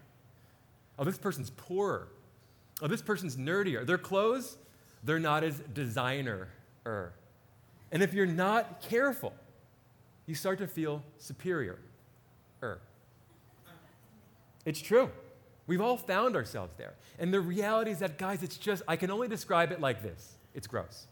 Oh, 0.98 1.04
this 1.04 1.16
person's 1.16 1.50
poorer. 1.50 2.08
Oh, 2.82 2.88
this 2.88 3.00
person's 3.00 3.36
nerdier. 3.36 3.86
Their 3.86 3.98
clothes, 3.98 4.58
they're 5.02 5.18
not 5.18 5.44
as 5.44 5.60
designer 5.72 6.48
er. 6.86 7.12
And 7.90 8.02
if 8.02 8.12
you're 8.12 8.26
not 8.26 8.82
careful, 8.82 9.32
you 10.26 10.34
start 10.34 10.58
to 10.58 10.66
feel 10.66 11.02
superior. 11.18 11.78
Er. 12.62 12.80
It's 14.64 14.80
true. 14.80 15.10
We've 15.66 15.80
all 15.80 15.96
found 15.96 16.36
ourselves 16.36 16.74
there. 16.76 16.94
And 17.18 17.32
the 17.32 17.40
reality 17.40 17.90
is 17.90 18.00
that, 18.00 18.18
guys, 18.18 18.42
it's 18.42 18.56
just, 18.56 18.82
I 18.86 18.96
can 18.96 19.10
only 19.10 19.28
describe 19.28 19.72
it 19.72 19.80
like 19.80 20.02
this 20.02 20.36
it's 20.54 20.66
gross. 20.66 21.06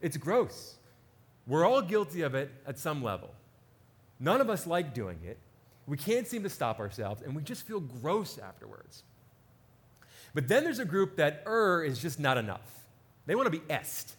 It's 0.00 0.16
gross. 0.16 0.76
We're 1.46 1.66
all 1.66 1.82
guilty 1.82 2.22
of 2.22 2.34
it 2.34 2.50
at 2.66 2.78
some 2.78 3.02
level. 3.02 3.34
None 4.20 4.40
of 4.40 4.48
us 4.48 4.66
like 4.66 4.94
doing 4.94 5.18
it. 5.24 5.38
We 5.86 5.96
can't 5.96 6.26
seem 6.26 6.44
to 6.44 6.48
stop 6.48 6.78
ourselves, 6.78 7.22
and 7.22 7.34
we 7.34 7.42
just 7.42 7.66
feel 7.66 7.80
gross 7.80 8.38
afterwards. 8.38 9.02
But 10.34 10.48
then 10.48 10.64
there's 10.64 10.78
a 10.78 10.84
group 10.84 11.16
that 11.16 11.42
er 11.46 11.82
is 11.82 11.98
just 11.98 12.20
not 12.20 12.38
enough. 12.38 12.86
They 13.26 13.34
want 13.34 13.46
to 13.46 13.50
be 13.50 13.62
est. 13.68 14.14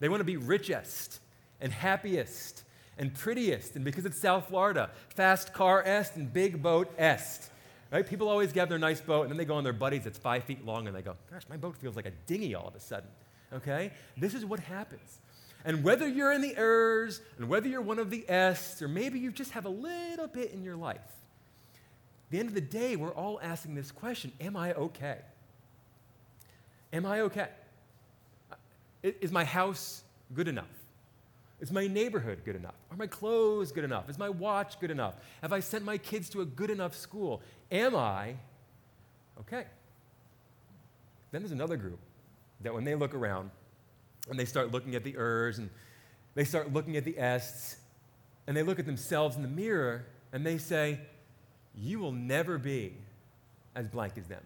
They 0.00 0.08
want 0.08 0.20
to 0.20 0.24
be 0.24 0.36
richest 0.36 1.20
and 1.60 1.72
happiest 1.72 2.64
and 2.98 3.14
prettiest. 3.14 3.76
And 3.76 3.84
because 3.84 4.04
it's 4.04 4.18
South 4.18 4.48
Florida, 4.48 4.90
fast 5.10 5.52
car 5.52 5.82
est 5.86 6.16
and 6.16 6.32
big 6.32 6.62
boat 6.62 6.92
est. 6.98 7.50
Right? 7.90 8.06
People 8.06 8.28
always 8.28 8.52
get 8.52 8.68
their 8.68 8.78
nice 8.78 9.00
boat 9.00 9.22
and 9.22 9.30
then 9.30 9.36
they 9.36 9.44
go 9.44 9.54
on 9.54 9.64
their 9.64 9.72
buddies 9.72 10.04
that's 10.04 10.18
five 10.18 10.44
feet 10.44 10.64
long 10.64 10.86
and 10.86 10.96
they 10.96 11.02
go, 11.02 11.14
gosh, 11.30 11.42
my 11.48 11.56
boat 11.56 11.76
feels 11.76 11.94
like 11.94 12.06
a 12.06 12.12
dinghy 12.26 12.54
all 12.54 12.66
of 12.66 12.74
a 12.74 12.80
sudden. 12.80 13.08
Okay? 13.52 13.92
This 14.16 14.34
is 14.34 14.44
what 14.44 14.60
happens. 14.60 15.18
And 15.64 15.84
whether 15.84 16.08
you're 16.08 16.32
in 16.32 16.42
the 16.42 16.54
ers 16.56 17.20
and 17.38 17.48
whether 17.48 17.68
you're 17.68 17.82
one 17.82 17.98
of 17.98 18.10
the 18.10 18.24
S's, 18.28 18.82
or 18.82 18.88
maybe 18.88 19.18
you 19.18 19.30
just 19.30 19.52
have 19.52 19.64
a 19.64 19.70
little 19.70 20.26
bit 20.26 20.52
in 20.52 20.62
your 20.64 20.76
life, 20.76 20.96
at 20.96 22.30
the 22.30 22.38
end 22.38 22.48
of 22.48 22.54
the 22.54 22.60
day, 22.60 22.96
we're 22.96 23.14
all 23.14 23.38
asking 23.42 23.74
this 23.74 23.90
question 23.90 24.32
Am 24.40 24.56
I 24.56 24.72
okay? 24.74 25.18
Am 26.92 27.06
I 27.06 27.20
okay? 27.22 27.48
Is 29.02 29.32
my 29.32 29.44
house 29.44 30.02
good 30.34 30.48
enough? 30.48 30.66
Is 31.60 31.70
my 31.70 31.86
neighborhood 31.86 32.42
good 32.44 32.56
enough? 32.56 32.74
Are 32.90 32.96
my 32.96 33.06
clothes 33.06 33.70
good 33.70 33.84
enough? 33.84 34.10
Is 34.10 34.18
my 34.18 34.28
watch 34.28 34.80
good 34.80 34.90
enough? 34.90 35.14
Have 35.42 35.52
I 35.52 35.60
sent 35.60 35.84
my 35.84 35.96
kids 35.96 36.28
to 36.30 36.40
a 36.40 36.44
good 36.44 36.70
enough 36.70 36.96
school? 36.96 37.40
Am 37.70 37.94
I 37.94 38.34
okay? 39.40 39.66
Then 41.30 41.42
there's 41.42 41.52
another 41.52 41.76
group 41.76 42.00
that 42.62 42.74
when 42.74 42.84
they 42.84 42.94
look 42.94 43.14
around, 43.14 43.50
and 44.28 44.38
they 44.38 44.44
start 44.44 44.70
looking 44.70 44.94
at 44.94 45.04
the 45.04 45.16
ers 45.16 45.58
and 45.58 45.70
they 46.34 46.44
start 46.44 46.72
looking 46.72 46.96
at 46.96 47.04
the 47.04 47.18
ests 47.18 47.76
and 48.46 48.56
they 48.56 48.62
look 48.62 48.78
at 48.78 48.86
themselves 48.86 49.36
in 49.36 49.42
the 49.42 49.48
mirror 49.48 50.06
and 50.32 50.46
they 50.46 50.58
say, 50.58 50.98
You 51.74 51.98
will 51.98 52.12
never 52.12 52.58
be 52.58 52.94
as 53.74 53.88
blank 53.88 54.14
as 54.16 54.26
them. 54.26 54.42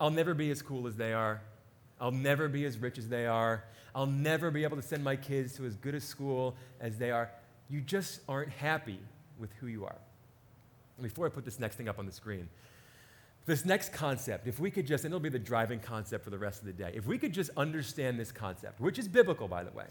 I'll 0.00 0.10
never 0.10 0.34
be 0.34 0.50
as 0.50 0.62
cool 0.62 0.86
as 0.86 0.96
they 0.96 1.12
are. 1.12 1.40
I'll 2.00 2.12
never 2.12 2.48
be 2.48 2.64
as 2.64 2.78
rich 2.78 2.98
as 2.98 3.08
they 3.08 3.26
are. 3.26 3.64
I'll 3.94 4.06
never 4.06 4.50
be 4.50 4.62
able 4.62 4.76
to 4.76 4.82
send 4.82 5.02
my 5.02 5.16
kids 5.16 5.54
to 5.54 5.64
as 5.64 5.74
good 5.74 5.94
a 5.94 6.00
school 6.00 6.54
as 6.80 6.98
they 6.98 7.10
are. 7.10 7.30
You 7.68 7.80
just 7.80 8.20
aren't 8.28 8.50
happy 8.50 9.00
with 9.38 9.52
who 9.54 9.66
you 9.66 9.84
are. 9.84 9.98
before 11.00 11.26
I 11.26 11.28
put 11.30 11.44
this 11.44 11.58
next 11.58 11.76
thing 11.76 11.88
up 11.88 11.98
on 11.98 12.06
the 12.06 12.12
screen, 12.12 12.48
this 13.48 13.64
next 13.64 13.92
concept, 13.94 14.46
if 14.46 14.60
we 14.60 14.70
could 14.70 14.86
just, 14.86 15.04
and 15.04 15.12
it'll 15.12 15.20
be 15.20 15.30
the 15.30 15.38
driving 15.38 15.80
concept 15.80 16.22
for 16.22 16.30
the 16.30 16.38
rest 16.38 16.60
of 16.60 16.66
the 16.66 16.72
day, 16.72 16.92
if 16.94 17.06
we 17.06 17.16
could 17.16 17.32
just 17.32 17.50
understand 17.56 18.20
this 18.20 18.30
concept, 18.30 18.78
which 18.78 18.98
is 18.98 19.08
biblical, 19.08 19.48
by 19.48 19.64
the 19.64 19.70
way, 19.70 19.86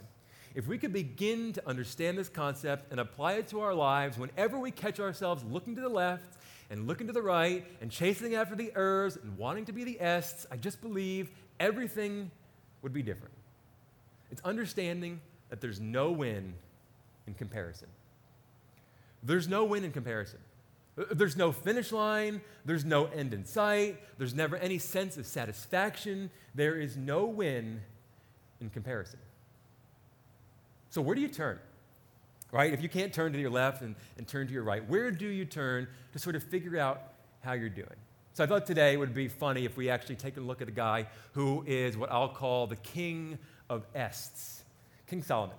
if 0.54 0.68
we 0.68 0.78
could 0.78 0.94
begin 0.94 1.54
to 1.54 1.68
understand 1.68 2.18
this 2.18 2.30
concept 2.30 2.92
and 2.92 3.00
apply 3.00 3.34
it 3.34 3.48
to 3.48 3.60
our 3.62 3.74
lives 3.74 4.18
whenever 4.18 4.60
we 4.60 4.70
catch 4.70 5.00
ourselves 5.00 5.44
looking 5.52 5.76
to 5.76 5.82
the 5.82 5.90
left 5.90 6.38
and 6.70 6.88
looking 6.88 7.08
to 7.08 7.14
the 7.14 7.22
right 7.22 7.66
and 7.82 7.90
chasing 7.90 8.36
after 8.36 8.56
the 8.56 8.72
ers 8.76 9.18
and 9.18 9.36
wanting 9.38 9.66
to 9.66 9.72
be 9.72 9.84
the 9.84 10.00
ests, 10.00 10.46
I 10.52 10.58
just 10.58 10.80
believe 10.80 11.32
everything 11.60 12.30
would 12.84 12.94
be 12.94 13.02
different. 13.02 13.34
It's 14.32 14.42
understanding 14.44 15.20
that 15.50 15.62
there's 15.62 15.82
no 15.82 16.12
win 16.12 16.54
in 17.26 17.34
comparison. 17.34 17.88
There's 19.24 19.48
no 19.48 19.66
win 19.66 19.84
in 19.84 19.92
comparison. 19.92 20.40
There's 20.98 21.38
no 21.38 21.52
finish 21.52 21.92
line. 21.92 22.42
There's 22.66 22.84
no 22.84 23.06
end 23.06 23.34
in 23.34 23.46
sight. 23.46 24.02
There's 24.18 24.34
never 24.34 24.58
any 24.58 24.80
sense 24.80 25.16
of 25.18 25.28
satisfaction. 25.28 26.32
There 26.56 26.76
is 26.76 26.98
no 26.98 27.26
win 27.26 27.82
in 28.60 28.72
comparison. 28.72 29.20
So, 30.90 31.02
where 31.02 31.14
do 31.14 31.22
you 31.22 31.28
turn? 31.28 31.60
Right? 32.52 32.74
If 32.74 32.82
you 32.82 32.90
can't 32.90 33.14
turn 33.14 33.32
to 33.34 33.40
your 33.40 33.52
left 33.52 33.84
and, 33.84 33.94
and 34.18 34.28
turn 34.28 34.48
to 34.48 34.54
your 34.54 34.64
right, 34.64 34.88
where 34.90 35.12
do 35.12 35.28
you 35.28 35.46
turn 35.46 35.88
to 36.14 36.20
sort 36.20 36.36
of 36.36 36.44
figure 36.44 36.80
out 36.80 37.02
how 37.42 37.54
you're 37.54 37.70
doing? 37.70 37.88
So, 38.34 38.44
I 38.44 38.48
thought 38.48 38.66
today 38.66 38.98
would 38.98 39.14
be 39.14 39.28
funny 39.28 39.66
if 39.66 39.78
we 39.78 39.92
actually 39.92 40.16
take 40.16 40.38
a 40.38 40.42
look 40.42 40.64
at 40.64 40.68
a 40.68 40.72
guy 40.72 41.06
who 41.34 41.64
is 41.68 41.96
what 41.96 42.12
I'll 42.12 42.30
call 42.30 42.66
the 42.66 42.76
king 42.78 43.38
of 43.70 43.86
Ests, 43.94 44.64
King 45.06 45.22
Solomon. 45.22 45.58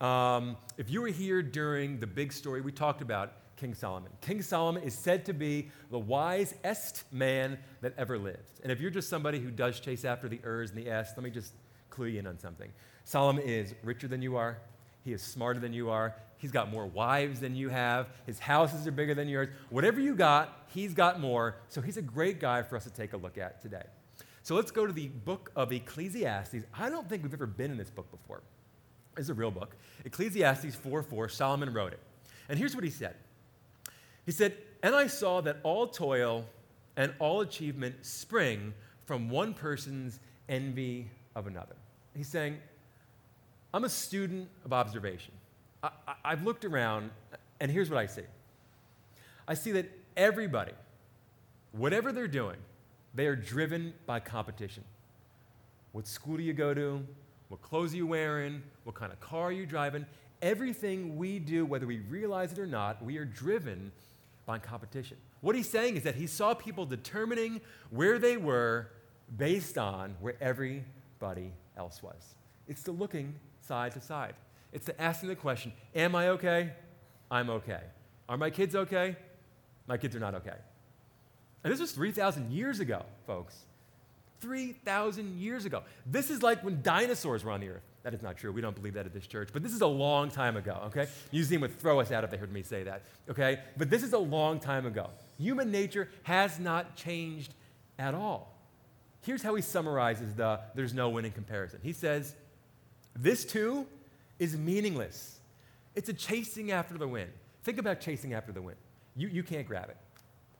Um, 0.00 0.56
if 0.76 0.90
you 0.90 1.02
were 1.02 1.08
here 1.08 1.40
during 1.40 2.00
the 2.00 2.06
big 2.06 2.32
story 2.32 2.60
we 2.60 2.72
talked 2.72 3.00
about, 3.00 3.32
King 3.56 3.74
Solomon. 3.74 4.12
King 4.20 4.42
Solomon 4.42 4.82
is 4.82 4.94
said 4.94 5.24
to 5.26 5.32
be 5.32 5.70
the 5.90 5.98
wisest 5.98 7.04
man 7.10 7.58
that 7.80 7.94
ever 7.96 8.18
lived. 8.18 8.60
And 8.62 8.70
if 8.70 8.80
you're 8.80 8.90
just 8.90 9.08
somebody 9.08 9.38
who 9.38 9.50
does 9.50 9.80
chase 9.80 10.04
after 10.04 10.28
the 10.28 10.40
ers 10.44 10.70
and 10.70 10.78
the 10.78 10.90
s, 10.90 11.12
let 11.16 11.24
me 11.24 11.30
just 11.30 11.54
clue 11.88 12.06
you 12.06 12.18
in 12.18 12.26
on 12.26 12.38
something. 12.38 12.70
Solomon 13.04 13.42
is 13.44 13.74
richer 13.82 14.08
than 14.08 14.20
you 14.20 14.36
are. 14.36 14.58
He 15.04 15.12
is 15.12 15.22
smarter 15.22 15.60
than 15.60 15.72
you 15.72 15.88
are. 15.88 16.14
He's 16.38 16.50
got 16.50 16.70
more 16.70 16.86
wives 16.86 17.40
than 17.40 17.54
you 17.54 17.70
have. 17.70 18.08
His 18.26 18.38
houses 18.38 18.86
are 18.86 18.90
bigger 18.90 19.14
than 19.14 19.28
yours. 19.28 19.48
Whatever 19.70 20.00
you 20.00 20.14
got, 20.14 20.66
he's 20.74 20.92
got 20.92 21.20
more. 21.20 21.56
So 21.68 21.80
he's 21.80 21.96
a 21.96 22.02
great 22.02 22.40
guy 22.40 22.62
for 22.62 22.76
us 22.76 22.84
to 22.84 22.90
take 22.90 23.14
a 23.14 23.16
look 23.16 23.38
at 23.38 23.62
today. 23.62 23.84
So 24.42 24.54
let's 24.54 24.70
go 24.70 24.86
to 24.86 24.92
the 24.92 25.08
book 25.08 25.50
of 25.56 25.72
Ecclesiastes. 25.72 26.64
I 26.74 26.90
don't 26.90 27.08
think 27.08 27.22
we've 27.22 27.32
ever 27.32 27.46
been 27.46 27.70
in 27.70 27.78
this 27.78 27.90
book 27.90 28.10
before. 28.10 28.42
It's 29.16 29.28
a 29.28 29.34
real 29.34 29.50
book. 29.50 29.76
Ecclesiastes 30.04 30.74
4 30.74 31.02
4, 31.02 31.28
Solomon 31.28 31.72
wrote 31.72 31.94
it. 31.94 32.00
And 32.48 32.58
here's 32.58 32.74
what 32.74 32.84
he 32.84 32.90
said 32.90 33.16
He 34.26 34.32
said, 34.32 34.56
And 34.82 34.94
I 34.94 35.06
saw 35.06 35.40
that 35.42 35.58
all 35.62 35.86
toil 35.86 36.44
and 36.96 37.14
all 37.18 37.40
achievement 37.40 38.04
spring 38.04 38.74
from 39.04 39.30
one 39.30 39.54
person's 39.54 40.18
envy 40.48 41.08
of 41.34 41.46
another. 41.46 41.76
He's 42.14 42.28
saying, 42.28 42.58
I'm 43.72 43.84
a 43.84 43.88
student 43.88 44.48
of 44.64 44.72
observation. 44.72 45.32
I, 45.82 45.90
have 46.24 46.42
looked 46.42 46.64
around, 46.64 47.10
and 47.60 47.70
here's 47.70 47.88
what 47.88 47.98
I 47.98 48.06
see 48.06 48.22
I 49.46 49.54
see 49.54 49.72
that 49.72 49.86
everybody, 50.16 50.72
whatever 51.72 52.10
they're 52.10 52.26
doing, 52.26 52.56
they 53.14 53.26
are 53.26 53.36
driven 53.36 53.94
by 54.06 54.18
competition. 54.18 54.82
What 55.92 56.06
school 56.06 56.36
do 56.36 56.42
you 56.42 56.52
go 56.52 56.74
to? 56.74 57.06
What 57.48 57.62
clothes 57.62 57.94
are 57.94 57.96
you 57.96 58.06
wearing? 58.06 58.62
What 58.84 58.96
kind 58.96 59.12
of 59.12 59.20
car 59.20 59.44
are 59.44 59.52
you 59.52 59.66
driving? 59.66 60.04
Everything 60.42 61.16
we 61.16 61.38
do, 61.38 61.64
whether 61.64 61.86
we 61.86 61.98
realize 62.00 62.52
it 62.52 62.58
or 62.58 62.66
not, 62.66 63.02
we 63.04 63.16
are 63.18 63.24
driven 63.24 63.92
by 64.46 64.58
competition. 64.58 65.16
What 65.40 65.56
he's 65.56 65.68
saying 65.68 65.96
is 65.96 66.04
that 66.04 66.14
he 66.14 66.26
saw 66.26 66.54
people 66.54 66.86
determining 66.86 67.60
where 67.90 68.18
they 68.18 68.36
were 68.36 68.88
based 69.36 69.76
on 69.76 70.14
where 70.20 70.36
everybody 70.40 71.52
else 71.76 72.02
was. 72.02 72.36
It's 72.68 72.82
the 72.82 72.92
looking 72.92 73.34
side 73.60 73.92
to 73.92 74.00
side. 74.00 74.34
It's 74.72 74.86
the 74.86 75.00
asking 75.00 75.28
the 75.28 75.36
question, 75.36 75.72
Am 75.94 76.14
I 76.14 76.28
okay? 76.30 76.72
I'm 77.30 77.50
okay. 77.50 77.80
Are 78.28 78.36
my 78.36 78.50
kids 78.50 78.74
okay? 78.74 79.16
My 79.86 79.96
kids 79.96 80.14
are 80.16 80.20
not 80.20 80.34
okay. 80.36 80.56
And 81.64 81.72
this 81.72 81.80
was 81.80 81.92
3,000 81.92 82.52
years 82.52 82.80
ago, 82.80 83.04
folks. 83.26 83.56
3,000 84.40 85.38
years 85.40 85.64
ago. 85.64 85.82
This 86.04 86.30
is 86.30 86.42
like 86.42 86.62
when 86.62 86.82
dinosaurs 86.82 87.44
were 87.44 87.50
on 87.50 87.60
the 87.60 87.70
earth. 87.70 87.82
That 88.06 88.14
is 88.14 88.22
not 88.22 88.36
true. 88.36 88.52
We 88.52 88.60
don't 88.60 88.76
believe 88.76 88.94
that 88.94 89.04
at 89.04 89.12
this 89.12 89.26
church. 89.26 89.48
But 89.52 89.64
this 89.64 89.72
is 89.72 89.80
a 89.80 89.86
long 89.88 90.30
time 90.30 90.56
ago, 90.56 90.80
okay? 90.84 91.08
Museum 91.32 91.62
would 91.62 91.76
throw 91.76 91.98
us 91.98 92.12
out 92.12 92.22
if 92.22 92.30
they 92.30 92.36
heard 92.36 92.52
me 92.52 92.62
say 92.62 92.84
that, 92.84 93.02
okay? 93.28 93.58
But 93.76 93.90
this 93.90 94.04
is 94.04 94.12
a 94.12 94.18
long 94.18 94.60
time 94.60 94.86
ago. 94.86 95.10
Human 95.38 95.72
nature 95.72 96.08
has 96.22 96.60
not 96.60 96.94
changed 96.94 97.52
at 97.98 98.14
all. 98.14 98.56
Here's 99.22 99.42
how 99.42 99.56
he 99.56 99.60
summarizes 99.60 100.34
the 100.34 100.60
there's 100.76 100.94
no 100.94 101.08
winning 101.08 101.32
comparison. 101.32 101.80
He 101.82 101.92
says, 101.92 102.36
This 103.16 103.44
too 103.44 103.88
is 104.38 104.56
meaningless. 104.56 105.40
It's 105.96 106.08
a 106.08 106.14
chasing 106.14 106.70
after 106.70 106.96
the 106.96 107.08
wind. 107.08 107.32
Think 107.64 107.78
about 107.78 107.98
chasing 107.98 108.34
after 108.34 108.52
the 108.52 108.62
wind. 108.62 108.78
You, 109.16 109.26
you 109.26 109.42
can't 109.42 109.66
grab 109.66 109.88
it. 109.88 109.96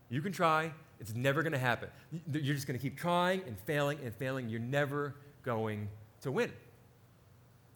You 0.09 0.21
can 0.21 0.33
try, 0.33 0.73
it's 0.99 1.15
never 1.15 1.45
going 1.45 1.53
to 1.53 1.59
happen. 1.59 1.91
You're 2.33 2.57
just 2.57 2.67
going 2.67 2.77
to 2.77 2.83
keep 2.83 2.99
trying 2.99 3.43
and 3.47 3.57
failing 3.57 4.01
and 4.03 4.13
failing. 4.13 4.49
You're 4.49 4.59
never 4.59 5.15
going 5.45 5.89
to 6.23 6.33
win. 6.33 6.51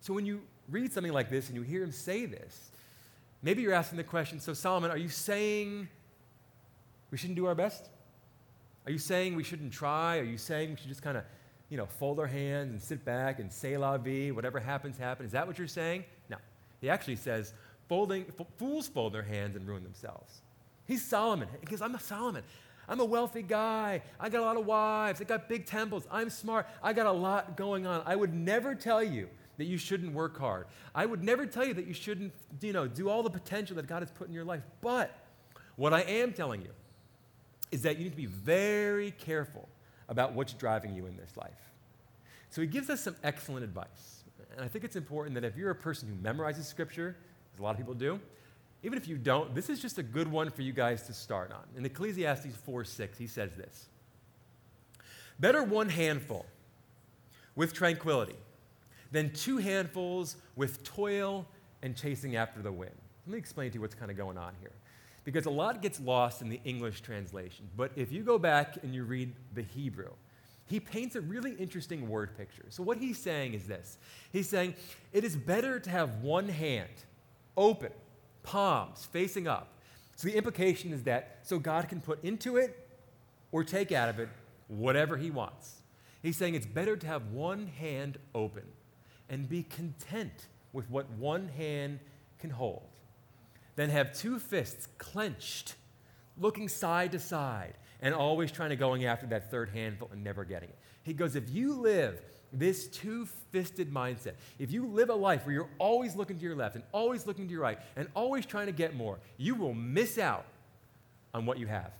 So 0.00 0.14
when 0.14 0.26
you 0.26 0.42
read 0.68 0.92
something 0.92 1.12
like 1.12 1.30
this 1.30 1.48
and 1.48 1.56
you 1.56 1.62
hear 1.62 1.82
him 1.82 1.92
say 1.92 2.26
this, 2.26 2.70
maybe 3.42 3.62
you're 3.62 3.74
asking 3.74 3.98
the 3.98 4.04
question 4.04 4.40
so, 4.40 4.54
Solomon, 4.54 4.90
are 4.90 4.96
you 4.96 5.08
saying 5.08 5.88
we 7.10 7.18
shouldn't 7.18 7.36
do 7.36 7.46
our 7.46 7.54
best? 7.54 7.88
Are 8.86 8.92
you 8.92 8.98
saying 8.98 9.36
we 9.36 9.44
shouldn't 9.44 9.72
try? 9.72 10.18
Are 10.18 10.24
you 10.24 10.38
saying 10.38 10.70
we 10.70 10.76
should 10.76 10.88
just 10.88 11.02
kind 11.02 11.18
of, 11.18 11.24
you 11.68 11.76
know, 11.76 11.86
fold 11.86 12.18
our 12.18 12.26
hands 12.26 12.70
and 12.72 12.80
sit 12.80 13.04
back 13.04 13.38
and 13.38 13.52
say 13.52 13.76
la 13.76 13.98
vie, 13.98 14.30
whatever 14.30 14.58
happens, 14.58 14.96
happen? 14.96 15.26
Is 15.26 15.32
that 15.32 15.46
what 15.46 15.58
you're 15.58 15.68
saying? 15.68 16.04
No. 16.28 16.38
He 16.80 16.88
actually 16.88 17.16
says, 17.16 17.52
folding, 17.88 18.24
fools 18.56 18.88
fold 18.88 19.12
their 19.12 19.22
hands 19.22 19.54
and 19.54 19.68
ruin 19.68 19.82
themselves. 19.82 20.40
He's 20.86 21.04
Solomon. 21.04 21.48
Because 21.60 21.82
I'm 21.82 21.94
a 21.94 22.00
Solomon. 22.00 22.42
I'm 22.88 22.98
a 23.00 23.04
wealthy 23.04 23.42
guy. 23.42 24.02
I 24.18 24.28
got 24.28 24.40
a 24.40 24.44
lot 24.44 24.56
of 24.56 24.66
wives. 24.66 25.20
I 25.20 25.24
got 25.24 25.48
big 25.48 25.66
temples. 25.66 26.08
I'm 26.10 26.30
smart. 26.30 26.66
I 26.82 26.92
got 26.92 27.06
a 27.06 27.12
lot 27.12 27.56
going 27.56 27.86
on. 27.86 28.02
I 28.06 28.16
would 28.16 28.34
never 28.34 28.74
tell 28.74 29.02
you 29.02 29.28
that 29.60 29.66
you 29.66 29.76
shouldn't 29.76 30.14
work 30.14 30.38
hard. 30.38 30.64
I 30.94 31.04
would 31.04 31.22
never 31.22 31.44
tell 31.44 31.66
you 31.66 31.74
that 31.74 31.86
you 31.86 31.92
shouldn't, 31.92 32.32
you 32.62 32.72
know, 32.72 32.86
do 32.86 33.10
all 33.10 33.22
the 33.22 33.28
potential 33.28 33.76
that 33.76 33.86
God 33.86 34.00
has 34.00 34.10
put 34.10 34.26
in 34.26 34.32
your 34.32 34.42
life. 34.42 34.62
But 34.80 35.14
what 35.76 35.92
I 35.92 36.00
am 36.00 36.32
telling 36.32 36.62
you 36.62 36.70
is 37.70 37.82
that 37.82 37.98
you 37.98 38.04
need 38.04 38.10
to 38.12 38.16
be 38.16 38.24
very 38.24 39.10
careful 39.10 39.68
about 40.08 40.32
what's 40.32 40.54
driving 40.54 40.94
you 40.94 41.04
in 41.04 41.14
this 41.18 41.36
life. 41.36 41.60
So 42.48 42.62
he 42.62 42.66
gives 42.66 42.88
us 42.88 43.02
some 43.02 43.16
excellent 43.22 43.62
advice. 43.62 44.24
And 44.56 44.64
I 44.64 44.68
think 44.68 44.82
it's 44.82 44.96
important 44.96 45.34
that 45.34 45.44
if 45.44 45.58
you're 45.58 45.70
a 45.70 45.74
person 45.74 46.08
who 46.08 46.14
memorizes 46.26 46.64
scripture, 46.64 47.14
as 47.52 47.60
a 47.60 47.62
lot 47.62 47.72
of 47.72 47.76
people 47.76 47.92
do, 47.92 48.18
even 48.82 48.96
if 48.96 49.06
you 49.06 49.18
don't, 49.18 49.54
this 49.54 49.68
is 49.68 49.78
just 49.78 49.98
a 49.98 50.02
good 50.02 50.26
one 50.26 50.48
for 50.48 50.62
you 50.62 50.72
guys 50.72 51.02
to 51.02 51.12
start 51.12 51.52
on. 51.52 51.64
In 51.76 51.84
Ecclesiastes 51.84 52.56
4 52.64 52.82
6, 52.82 53.18
he 53.18 53.26
says 53.26 53.50
this 53.56 53.90
Better 55.38 55.62
one 55.62 55.90
handful 55.90 56.46
with 57.54 57.74
tranquility 57.74 58.36
than 59.10 59.32
two 59.32 59.58
handfuls 59.58 60.36
with 60.56 60.82
toil 60.84 61.46
and 61.82 61.96
chasing 61.96 62.36
after 62.36 62.62
the 62.62 62.72
wind. 62.72 62.94
Let 63.26 63.32
me 63.32 63.38
explain 63.38 63.70
to 63.70 63.74
you 63.74 63.80
what's 63.80 63.94
kind 63.94 64.10
of 64.10 64.16
going 64.16 64.38
on 64.38 64.54
here. 64.60 64.72
Because 65.24 65.46
a 65.46 65.50
lot 65.50 65.82
gets 65.82 66.00
lost 66.00 66.42
in 66.42 66.48
the 66.48 66.60
English 66.64 67.02
translation. 67.02 67.68
But 67.76 67.92
if 67.94 68.10
you 68.10 68.22
go 68.22 68.38
back 68.38 68.78
and 68.82 68.94
you 68.94 69.04
read 69.04 69.32
the 69.54 69.62
Hebrew, 69.62 70.10
he 70.66 70.80
paints 70.80 71.16
a 71.16 71.20
really 71.20 71.52
interesting 71.52 72.08
word 72.08 72.36
picture. 72.36 72.64
So, 72.70 72.82
what 72.82 72.98
he's 72.98 73.18
saying 73.18 73.54
is 73.54 73.66
this 73.66 73.98
He's 74.32 74.48
saying, 74.48 74.74
it 75.12 75.24
is 75.24 75.36
better 75.36 75.80
to 75.80 75.90
have 75.90 76.22
one 76.22 76.48
hand 76.48 76.88
open 77.56 77.92
palms 78.42 79.06
facing 79.12 79.46
up. 79.46 79.68
So 80.16 80.28
the 80.28 80.36
implication 80.36 80.92
is 80.92 81.02
that 81.04 81.38
so 81.42 81.58
God 81.58 81.88
can 81.88 82.00
put 82.00 82.22
into 82.22 82.56
it 82.56 82.88
or 83.52 83.64
take 83.64 83.92
out 83.92 84.08
of 84.08 84.18
it 84.18 84.28
whatever 84.68 85.16
he 85.16 85.30
wants. 85.30 85.80
He's 86.22 86.36
saying 86.36 86.54
it's 86.54 86.66
better 86.66 86.96
to 86.96 87.06
have 87.06 87.32
one 87.32 87.66
hand 87.66 88.18
open 88.34 88.64
and 89.30 89.48
be 89.48 89.62
content 89.62 90.48
with 90.72 90.90
what 90.90 91.08
one 91.12 91.48
hand 91.56 92.00
can 92.38 92.50
hold 92.50 92.82
than 93.76 93.88
have 93.88 94.12
two 94.12 94.38
fists 94.38 94.88
clenched, 94.98 95.74
looking 96.36 96.68
side 96.68 97.12
to 97.12 97.18
side, 97.18 97.74
and 98.02 98.14
always 98.14 98.50
trying 98.52 98.70
to 98.70 98.76
going 98.76 99.04
after 99.04 99.26
that 99.26 99.50
third 99.50 99.70
handful 99.70 100.08
and 100.12 100.22
never 100.22 100.44
getting 100.44 100.68
it. 100.68 100.78
He 101.02 101.14
goes, 101.14 101.36
if 101.36 101.48
you 101.50 101.74
live 101.74 102.20
this 102.52 102.88
two 102.88 103.26
fisted 103.52 103.92
mindset, 103.92 104.32
if 104.58 104.70
you 104.72 104.86
live 104.86 105.08
a 105.08 105.14
life 105.14 105.46
where 105.46 105.54
you're 105.54 105.70
always 105.78 106.16
looking 106.16 106.36
to 106.36 106.42
your 106.42 106.56
left 106.56 106.74
and 106.74 106.84
always 106.92 107.26
looking 107.26 107.46
to 107.46 107.52
your 107.52 107.62
right 107.62 107.78
and 107.96 108.08
always 108.14 108.44
trying 108.44 108.66
to 108.66 108.72
get 108.72 108.94
more, 108.94 109.18
you 109.36 109.54
will 109.54 109.74
miss 109.74 110.18
out 110.18 110.46
on 111.32 111.46
what 111.46 111.58
you 111.58 111.66
have. 111.66 111.92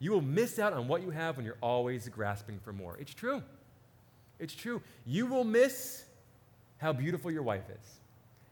You 0.00 0.12
will 0.12 0.22
miss 0.22 0.58
out 0.58 0.72
on 0.72 0.88
what 0.88 1.02
you 1.02 1.10
have 1.10 1.36
when 1.36 1.46
you're 1.46 1.56
always 1.60 2.08
grasping 2.08 2.58
for 2.58 2.72
more. 2.72 2.96
It's 2.98 3.14
true. 3.14 3.42
It's 4.38 4.54
true. 4.54 4.80
You 5.06 5.26
will 5.26 5.44
miss 5.44 6.04
how 6.78 6.92
beautiful 6.92 7.30
your 7.30 7.42
wife 7.42 7.68
is. 7.70 8.00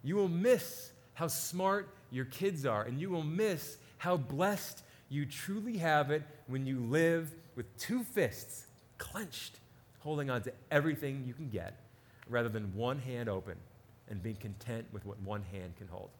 You 0.03 0.17
will 0.17 0.29
miss 0.29 0.93
how 1.15 1.29
smart 1.29 1.89
your 2.11 2.27
kids 2.27 2.67
are. 2.67 2.83
And 2.83 3.01
you 3.01 3.11
will 3.11 3.23
miss 3.23 3.79
how 3.99 4.17
blessed 4.17 4.83
you 5.09 5.25
truly 5.25 5.79
have 5.79 6.11
it 6.11 6.23
when 6.47 6.67
you 6.67 6.81
live 6.81 7.33
with 7.55 7.75
two 7.79 8.03
fists 8.03 8.67
clenched 8.99 9.61
holding 10.01 10.31
on 10.31 10.43
to 10.43 10.53
everything 10.71 11.25
you 11.27 11.35
can 11.35 11.49
get 11.49 11.81
rather 12.29 12.49
than 12.49 12.75
one 12.75 12.99
hand 12.99 13.29
open 13.29 13.57
and 14.09 14.23
being 14.23 14.37
content 14.37 14.87
with 14.93 15.05
what 15.05 15.19
one 15.21 15.43
hand 15.53 15.75
can 15.77 15.89
hold. 15.89 16.11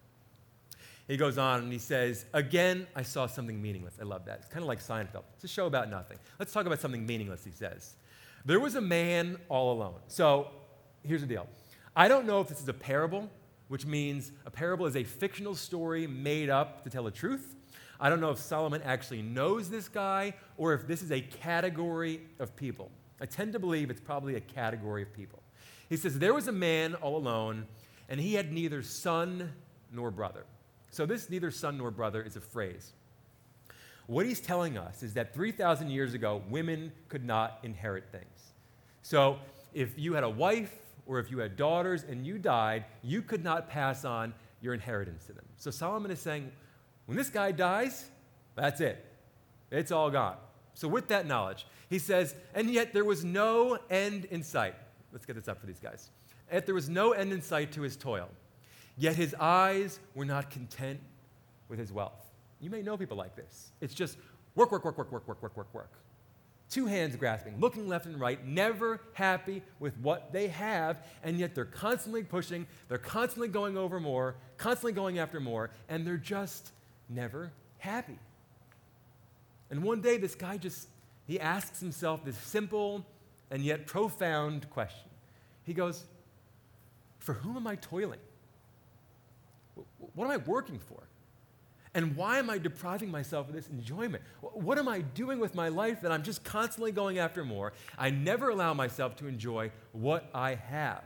He 1.07 1.15
goes 1.15 1.37
on 1.37 1.61
and 1.61 1.71
he 1.71 1.79
says, 1.79 2.25
Again, 2.33 2.85
I 2.95 3.01
saw 3.03 3.27
something 3.27 3.61
meaningless. 3.61 3.93
I 3.99 4.03
love 4.03 4.25
that. 4.25 4.39
It's 4.39 4.49
kind 4.49 4.61
of 4.61 4.67
like 4.67 4.79
Seinfeld. 4.79 5.23
It's 5.35 5.45
a 5.45 5.47
show 5.47 5.67
about 5.67 5.89
nothing. 5.89 6.17
Let's 6.37 6.51
talk 6.51 6.65
about 6.65 6.81
something 6.81 7.05
meaningless, 7.05 7.45
he 7.45 7.51
says. 7.51 7.95
There 8.45 8.59
was 8.59 8.75
a 8.75 8.81
man 8.81 9.37
all 9.47 9.71
alone. 9.71 9.99
So 10.07 10.49
here's 11.03 11.21
the 11.21 11.27
deal 11.27 11.47
I 11.99 12.07
don't 12.07 12.27
know 12.27 12.41
if 12.41 12.47
this 12.47 12.61
is 12.61 12.69
a 12.69 12.75
parable, 12.75 13.27
which 13.69 13.87
means 13.87 14.31
a 14.45 14.51
parable 14.51 14.85
is 14.85 14.95
a 14.95 15.03
fictional 15.03 15.55
story 15.55 16.05
made 16.05 16.47
up 16.47 16.83
to 16.83 16.91
tell 16.91 17.05
the 17.05 17.09
truth. 17.09 17.55
I 17.99 18.07
don't 18.07 18.21
know 18.21 18.29
if 18.29 18.37
Solomon 18.37 18.83
actually 18.83 19.23
knows 19.23 19.67
this 19.67 19.89
guy 19.89 20.35
or 20.57 20.75
if 20.75 20.85
this 20.85 21.01
is 21.01 21.11
a 21.11 21.21
category 21.21 22.21
of 22.37 22.55
people. 22.55 22.91
I 23.19 23.25
tend 23.25 23.51
to 23.53 23.59
believe 23.59 23.89
it's 23.89 23.99
probably 23.99 24.35
a 24.35 24.39
category 24.39 25.01
of 25.01 25.11
people. 25.11 25.41
He 25.89 25.97
says, 25.97 26.19
There 26.19 26.35
was 26.35 26.47
a 26.47 26.51
man 26.51 26.93
all 26.93 27.17
alone, 27.17 27.65
and 28.09 28.19
he 28.19 28.35
had 28.35 28.53
neither 28.53 28.83
son 28.83 29.51
nor 29.91 30.11
brother. 30.11 30.45
So, 30.91 31.07
this 31.07 31.31
neither 31.31 31.49
son 31.49 31.79
nor 31.79 31.89
brother 31.89 32.21
is 32.21 32.35
a 32.35 32.41
phrase. 32.41 32.93
What 34.05 34.27
he's 34.27 34.39
telling 34.39 34.77
us 34.77 35.01
is 35.01 35.15
that 35.15 35.33
3,000 35.33 35.89
years 35.89 36.13
ago, 36.13 36.43
women 36.47 36.91
could 37.09 37.25
not 37.25 37.57
inherit 37.63 38.11
things. 38.11 38.53
So, 39.01 39.39
if 39.73 39.97
you 39.97 40.13
had 40.13 40.23
a 40.23 40.29
wife 40.29 40.75
or 41.07 41.19
if 41.19 41.31
you 41.31 41.39
had 41.39 41.55
daughters 41.55 42.03
and 42.03 42.25
you 42.25 42.37
died, 42.37 42.85
you 43.01 43.21
could 43.21 43.43
not 43.43 43.69
pass 43.69 44.05
on 44.05 44.33
your 44.61 44.73
inheritance 44.73 45.25
to 45.25 45.33
them. 45.33 45.45
So, 45.57 45.71
Solomon 45.71 46.11
is 46.11 46.19
saying, 46.19 46.51
when 47.05 47.17
this 47.17 47.29
guy 47.29 47.51
dies, 47.51 48.05
that's 48.55 48.81
it. 48.81 49.03
It's 49.71 49.91
all 49.91 50.09
gone. 50.09 50.37
So, 50.73 50.87
with 50.87 51.07
that 51.07 51.25
knowledge, 51.25 51.65
he 51.89 51.99
says, 51.99 52.35
and 52.53 52.69
yet 52.69 52.93
there 52.93 53.05
was 53.05 53.23
no 53.23 53.79
end 53.89 54.25
in 54.25 54.43
sight. 54.43 54.75
Let's 55.11 55.25
get 55.25 55.35
this 55.35 55.47
up 55.47 55.59
for 55.59 55.65
these 55.65 55.79
guys. 55.79 56.09
Yet 56.51 56.65
there 56.65 56.75
was 56.75 56.89
no 56.89 57.11
end 57.11 57.33
in 57.33 57.41
sight 57.41 57.71
to 57.73 57.81
his 57.81 57.95
toil. 57.95 58.29
Yet 58.97 59.15
his 59.15 59.35
eyes 59.39 59.99
were 60.15 60.25
not 60.25 60.49
content 60.49 60.99
with 61.69 61.79
his 61.79 61.91
wealth. 61.91 62.25
You 62.59 62.69
may 62.69 62.81
know 62.81 62.97
people 62.97 63.17
like 63.17 63.35
this. 63.35 63.71
It's 63.81 63.93
just 63.93 64.17
work, 64.55 64.71
work, 64.71 64.83
work, 64.83 64.97
work, 64.97 65.11
work, 65.11 65.27
work, 65.27 65.41
work, 65.41 65.57
work, 65.57 65.73
work. 65.73 65.91
Two 66.69 66.85
hands 66.85 67.15
grasping, 67.15 67.59
looking 67.59 67.87
left 67.87 68.05
and 68.05 68.19
right, 68.19 68.45
never 68.45 68.99
happy 69.13 69.61
with 69.79 69.97
what 69.99 70.33
they 70.33 70.49
have, 70.49 70.97
and 71.23 71.39
yet 71.39 71.55
they're 71.55 71.63
constantly 71.63 72.23
pushing, 72.23 72.67
they're 72.89 72.97
constantly 72.97 73.47
going 73.47 73.77
over 73.77 73.99
more, 73.99 74.35
constantly 74.57 74.91
going 74.91 75.17
after 75.17 75.39
more, 75.39 75.69
and 75.87 76.05
they're 76.05 76.17
just 76.17 76.71
never 77.09 77.51
happy. 77.77 78.19
And 79.69 79.81
one 79.81 80.01
day, 80.01 80.17
this 80.17 80.35
guy 80.35 80.57
just 80.57 80.87
he 81.27 81.39
asks 81.39 81.79
himself 81.79 82.23
this 82.23 82.37
simple 82.37 83.05
and 83.51 83.63
yet 83.63 83.85
profound 83.85 84.69
question. 84.69 85.09
He 85.63 85.73
goes, 85.73 86.05
For 87.19 87.33
whom 87.33 87.57
am 87.57 87.67
I 87.67 87.75
toiling? 87.75 88.19
What 90.15 90.25
am 90.25 90.31
I 90.31 90.37
working 90.37 90.79
for? 90.79 91.03
And 91.97 92.15
why 92.15 92.37
am 92.37 92.47
I 92.47 92.59
depriving 92.59 93.09
myself 93.09 93.49
of 93.49 93.55
this 93.55 93.69
enjoyment? 93.69 94.21
What 94.41 94.77
am 94.77 94.87
I 94.87 95.01
doing 95.01 95.39
with 95.39 95.55
my 95.55 95.69
life 95.69 96.01
that 96.01 96.11
I'm 96.11 96.21
just 96.21 96.43
constantly 96.43 96.91
going 96.91 97.17
after 97.17 97.43
more? 97.43 97.73
I 97.97 98.11
never 98.11 98.49
allow 98.49 98.75
myself 98.75 99.15
to 99.15 99.25
enjoy 99.25 99.71
what 99.93 100.29
I 100.31 100.53
have. 100.53 101.05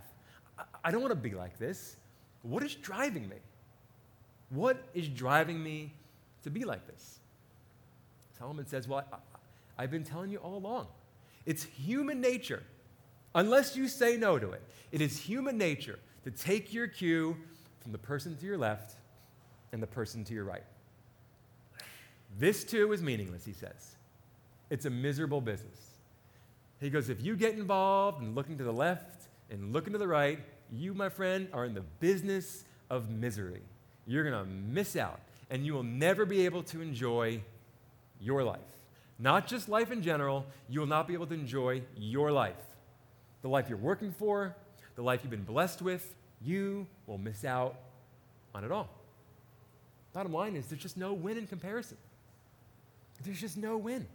I 0.84 0.92
don't 0.92 1.00
want 1.00 1.14
to 1.14 1.16
be 1.16 1.32
like 1.32 1.58
this. 1.58 1.96
What 2.42 2.62
is 2.62 2.76
driving 2.76 3.30
me? 3.30 3.38
What 4.50 4.84
is 4.94 5.08
driving 5.08 5.64
me 5.64 5.94
to 6.44 6.50
be 6.50 6.66
like 6.66 6.86
this? 6.88 7.22
Solomon 8.38 8.68
says, 8.68 8.86
Well, 8.86 9.06
I've 9.78 9.92
been 9.92 10.04
telling 10.04 10.30
you 10.30 10.40
all 10.40 10.58
along. 10.58 10.88
It's 11.46 11.64
human 11.64 12.20
nature, 12.20 12.64
unless 13.34 13.78
you 13.78 13.88
say 13.88 14.18
no 14.18 14.38
to 14.38 14.52
it. 14.52 14.62
It 14.92 15.00
is 15.00 15.18
human 15.18 15.58
nature 15.58 16.00
to 16.26 16.32
take 16.32 16.74
your 16.74 16.88
cue 16.88 17.38
from 17.80 17.94
the 17.94 17.98
person 17.98 18.36
to 18.36 18.46
your 18.46 18.58
left 18.58 18.96
and 19.72 19.82
the 19.82 19.88
person 19.88 20.26
to 20.26 20.34
your 20.34 20.44
right. 20.44 20.64
This 22.38 22.64
too 22.64 22.92
is 22.94 23.02
meaningless, 23.02 23.46
he 23.46 23.54
says. 23.54 23.96
It's 24.70 24.86
a 24.86 24.90
miserable 24.90 25.42
business. 25.42 25.80
He 26.80 26.90
goes, 26.90 27.10
if 27.10 27.22
you 27.22 27.36
get 27.36 27.54
involved 27.54 28.24
in 28.24 28.34
looking 28.34 28.58
to 28.58 28.64
the 28.64 28.74
left 28.74 29.28
and 29.50 29.74
looking 29.74 29.94
to 29.94 30.00
the 30.00 30.08
right, 30.08 30.40
you, 30.72 30.94
my 30.94 31.10
friend, 31.10 31.48
are 31.54 31.66
in 31.66 31.74
the 31.74 31.84
business 32.00 32.64
of 32.90 33.10
misery. 33.10 33.62
You're 34.08 34.24
going 34.24 34.46
to 34.46 34.50
miss 34.50 34.96
out, 34.96 35.20
and 35.50 35.66
you 35.66 35.74
will 35.74 35.84
never 35.84 36.26
be 36.26 36.46
able 36.46 36.64
to 36.64 36.82
enjoy 36.82 37.42
your 38.20 38.44
life. 38.44 38.60
Not 39.20 39.46
just 39.46 39.70
life 39.70 39.92
in 39.92 40.02
general, 40.02 40.46
you 40.70 40.80
will 40.80 40.88
not 40.88 41.08
be 41.08 41.14
able 41.14 41.28
to 41.28 41.34
enjoy 41.34 41.84
your 41.96 42.32
life. 42.32 42.56
The 43.44 43.50
life 43.50 43.70
you're 43.70 43.78
working 43.78 44.12
for, 44.12 44.56
the 44.96 45.04
life 45.04 45.20
you've 45.24 45.32
been 45.32 45.44
blessed 45.44 45.82
with, 45.82 46.16
you 46.42 46.88
will 47.06 47.20
miss 47.20 47.46
out 47.46 47.76
on 48.56 48.64
it 48.64 48.72
all. 48.72 48.90
Bottom 50.14 50.34
line 50.34 50.56
is 50.56 50.66
there's 50.68 50.82
just 50.82 50.98
no 50.98 51.14
win 51.14 51.38
in 51.38 51.46
comparison. 51.46 51.98
There's 53.24 53.42
just 53.42 53.58
no 53.58 53.78
win. 53.78 54.06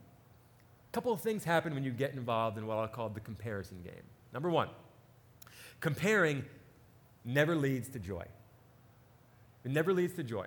A 0.90 0.92
couple 0.92 1.12
of 1.12 1.20
things 1.20 1.44
happen 1.44 1.74
when 1.74 1.84
you 1.84 1.90
get 1.90 2.12
involved 2.14 2.58
in 2.58 2.66
what 2.66 2.78
I'll 2.78 2.88
call 2.88 3.08
the 3.08 3.20
comparison 3.20 3.78
game. 3.82 4.02
Number 4.32 4.50
one, 4.50 4.68
comparing 5.80 6.44
never 7.24 7.54
leads 7.54 7.88
to 7.90 7.98
joy. 7.98 8.24
It 9.64 9.70
never 9.70 9.92
leads 9.92 10.14
to 10.14 10.22
joy. 10.22 10.46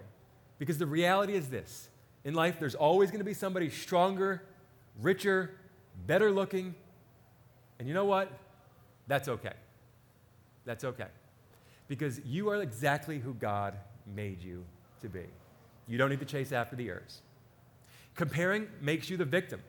Because 0.57 0.77
the 0.77 0.85
reality 0.85 1.33
is 1.33 1.49
this 1.49 1.89
in 2.23 2.33
life, 2.33 2.59
there's 2.59 2.75
always 2.75 3.11
going 3.11 3.19
to 3.19 3.25
be 3.25 3.33
somebody 3.33 3.69
stronger, 3.69 4.43
richer, 5.01 5.51
better 6.05 6.31
looking. 6.31 6.75
And 7.79 7.87
you 7.87 7.93
know 7.93 8.05
what? 8.05 8.31
That's 9.07 9.27
okay. 9.27 9.53
That's 10.65 10.83
okay. 10.83 11.07
Because 11.87 12.19
you 12.25 12.49
are 12.49 12.61
exactly 12.61 13.19
who 13.19 13.33
God 13.33 13.75
made 14.05 14.43
you 14.43 14.65
to 15.01 15.09
be. 15.09 15.25
You 15.87 15.97
don't 15.97 16.09
need 16.09 16.19
to 16.19 16.25
chase 16.25 16.51
after 16.51 16.75
the 16.75 16.87
heirs. 16.89 17.21
Comparing 18.19 18.67
makes 18.81 19.09
you 19.09 19.15
the 19.15 19.23
victim. 19.23 19.61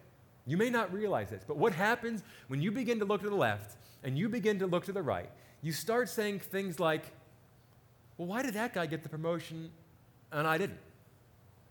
You 0.44 0.56
may 0.56 0.70
not 0.70 0.92
realize 0.92 1.30
this, 1.30 1.44
but 1.46 1.56
what 1.56 1.72
happens 1.72 2.24
when 2.48 2.60
you 2.60 2.72
begin 2.72 2.98
to 2.98 3.04
look 3.04 3.20
to 3.20 3.30
the 3.30 3.36
left 3.36 3.76
and 4.02 4.18
you 4.18 4.28
begin 4.28 4.58
to 4.58 4.66
look 4.66 4.86
to 4.86 4.92
the 4.92 5.02
right? 5.02 5.30
You 5.62 5.70
start 5.70 6.08
saying 6.08 6.40
things 6.40 6.80
like, 6.80 7.04
well, 8.18 8.26
why 8.26 8.42
did 8.42 8.54
that 8.54 8.74
guy 8.74 8.86
get 8.86 9.04
the 9.04 9.08
promotion 9.08 9.70
and 10.32 10.48
I 10.48 10.58
didn't? 10.58 10.80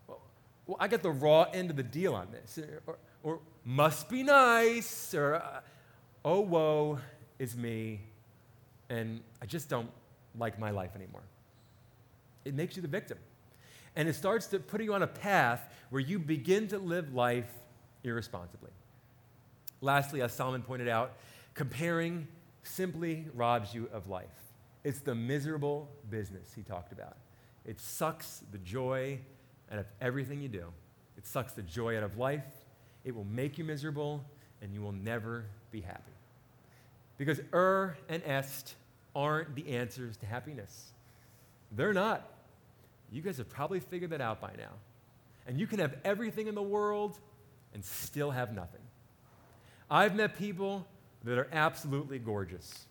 well, 0.08 0.78
I 0.80 0.88
got 0.88 1.02
the 1.02 1.10
raw 1.10 1.42
end 1.52 1.68
of 1.68 1.76
the 1.76 1.82
deal 1.82 2.14
on 2.14 2.28
this. 2.32 2.58
Or, 2.86 2.96
or 3.22 3.40
must 3.62 4.08
be 4.08 4.22
nice. 4.22 5.12
Or, 5.12 5.34
uh, 5.34 5.60
oh, 6.24 6.40
woe 6.40 6.98
is 7.38 7.58
me. 7.58 8.00
And 8.88 9.20
I 9.42 9.44
just 9.44 9.68
don't 9.68 9.90
like 10.38 10.58
my 10.58 10.70
life 10.70 10.96
anymore. 10.96 11.24
It 12.46 12.54
makes 12.54 12.74
you 12.74 12.80
the 12.80 12.88
victim. 12.88 13.18
And 13.96 14.08
it 14.08 14.14
starts 14.14 14.46
to 14.48 14.58
put 14.58 14.82
you 14.82 14.94
on 14.94 15.02
a 15.02 15.06
path 15.06 15.68
where 15.90 16.00
you 16.00 16.18
begin 16.18 16.68
to 16.68 16.78
live 16.78 17.14
life 17.14 17.50
irresponsibly. 18.04 18.70
Lastly, 19.80 20.22
as 20.22 20.32
Solomon 20.32 20.62
pointed 20.62 20.88
out, 20.88 21.14
comparing 21.54 22.28
simply 22.62 23.26
robs 23.34 23.74
you 23.74 23.88
of 23.92 24.08
life. 24.08 24.28
It's 24.84 25.00
the 25.00 25.14
miserable 25.14 25.88
business 26.08 26.52
he 26.54 26.62
talked 26.62 26.92
about. 26.92 27.16
It 27.66 27.80
sucks 27.80 28.42
the 28.52 28.58
joy 28.58 29.18
out 29.70 29.78
of 29.78 29.86
everything 30.00 30.40
you 30.40 30.48
do. 30.48 30.66
It 31.16 31.26
sucks 31.26 31.52
the 31.52 31.62
joy 31.62 31.96
out 31.96 32.02
of 32.02 32.16
life. 32.16 32.44
It 33.04 33.14
will 33.14 33.24
make 33.24 33.58
you 33.58 33.64
miserable, 33.64 34.24
and 34.62 34.72
you 34.72 34.80
will 34.80 34.92
never 34.92 35.44
be 35.70 35.80
happy. 35.80 36.12
Because 37.18 37.40
er 37.52 37.96
and 38.08 38.22
est 38.24 38.74
aren't 39.14 39.54
the 39.54 39.68
answers 39.68 40.16
to 40.18 40.26
happiness. 40.26 40.92
They're 41.72 41.92
not. 41.92 42.26
You 43.10 43.22
guys 43.22 43.38
have 43.38 43.48
probably 43.48 43.80
figured 43.80 44.10
that 44.10 44.20
out 44.20 44.40
by 44.40 44.52
now. 44.56 44.72
And 45.46 45.58
you 45.58 45.66
can 45.66 45.78
have 45.80 45.96
everything 46.04 46.46
in 46.46 46.54
the 46.54 46.62
world 46.62 47.18
and 47.74 47.84
still 47.84 48.30
have 48.30 48.54
nothing. 48.54 48.80
I've 49.90 50.14
met 50.14 50.38
people 50.38 50.86
that 51.24 51.36
are 51.38 51.48
absolutely 51.52 52.18
gorgeous, 52.18 52.86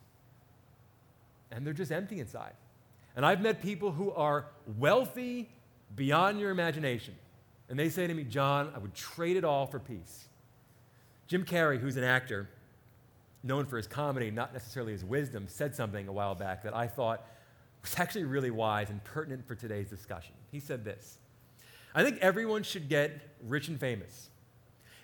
and 1.52 1.66
they're 1.66 1.74
just 1.74 1.92
empty 1.92 2.20
inside. 2.20 2.54
And 3.16 3.26
I've 3.26 3.42
met 3.42 3.62
people 3.62 3.92
who 3.92 4.12
are 4.12 4.46
wealthy 4.78 5.50
beyond 5.96 6.40
your 6.40 6.52
imagination. 6.52 7.16
And 7.70 7.78
they 7.80 7.90
say 7.90 8.08
to 8.08 8.14
me, 8.14 8.24
John, 8.24 8.72
I 8.76 8.80
would 8.80 8.94
trade 8.94 9.38
it 9.38 9.44
all 9.44 9.66
for 9.66 9.80
peace. 9.80 10.26
Jim 11.28 11.46
Carrey, 11.46 11.80
who's 11.80 11.98
an 11.98 12.04
actor, 12.04 12.50
known 13.44 13.66
for 13.66 13.78
his 13.78 13.88
comedy, 13.88 14.32
not 14.32 14.54
necessarily 14.54 14.92
his 14.92 15.06
wisdom, 15.06 15.46
said 15.48 15.76
something 15.76 16.08
a 16.08 16.12
while 16.12 16.36
back 16.36 16.64
that 16.64 16.76
I 16.76 16.88
thought 16.88 17.26
was 17.82 17.96
actually 17.98 18.26
really 18.26 18.52
wise 18.52 18.90
and 18.90 19.04
pertinent 19.04 19.48
for 19.48 19.56
today's 19.56 19.90
discussion. 19.90 20.34
He 20.52 20.60
said 20.60 20.84
this 20.84 21.18
I 21.94 22.04
think 22.04 22.20
everyone 22.20 22.64
should 22.64 22.90
get 22.90 23.20
rich 23.48 23.68
and 23.68 23.80
famous 23.80 24.30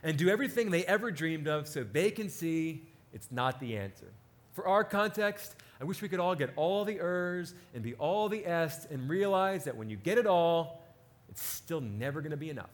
and 0.03 0.17
do 0.17 0.29
everything 0.29 0.69
they 0.69 0.85
ever 0.85 1.11
dreamed 1.11 1.47
of 1.47 1.67
so 1.67 1.83
they 1.83 2.11
can 2.11 2.29
see 2.29 2.83
it's 3.13 3.31
not 3.31 3.59
the 3.59 3.77
answer. 3.77 4.07
For 4.53 4.67
our 4.67 4.83
context, 4.83 5.55
I 5.81 5.83
wish 5.83 6.01
we 6.01 6.07
could 6.07 6.19
all 6.19 6.35
get 6.35 6.51
all 6.55 6.85
the 6.85 6.99
ers 6.99 7.53
and 7.73 7.83
be 7.83 7.95
all 7.95 8.29
the 8.29 8.45
ests 8.45 8.87
and 8.89 9.09
realize 9.09 9.65
that 9.65 9.75
when 9.75 9.89
you 9.89 9.97
get 9.97 10.17
it 10.17 10.27
all, 10.27 10.83
it's 11.29 11.43
still 11.43 11.81
never 11.81 12.21
going 12.21 12.31
to 12.31 12.37
be 12.37 12.49
enough. 12.49 12.69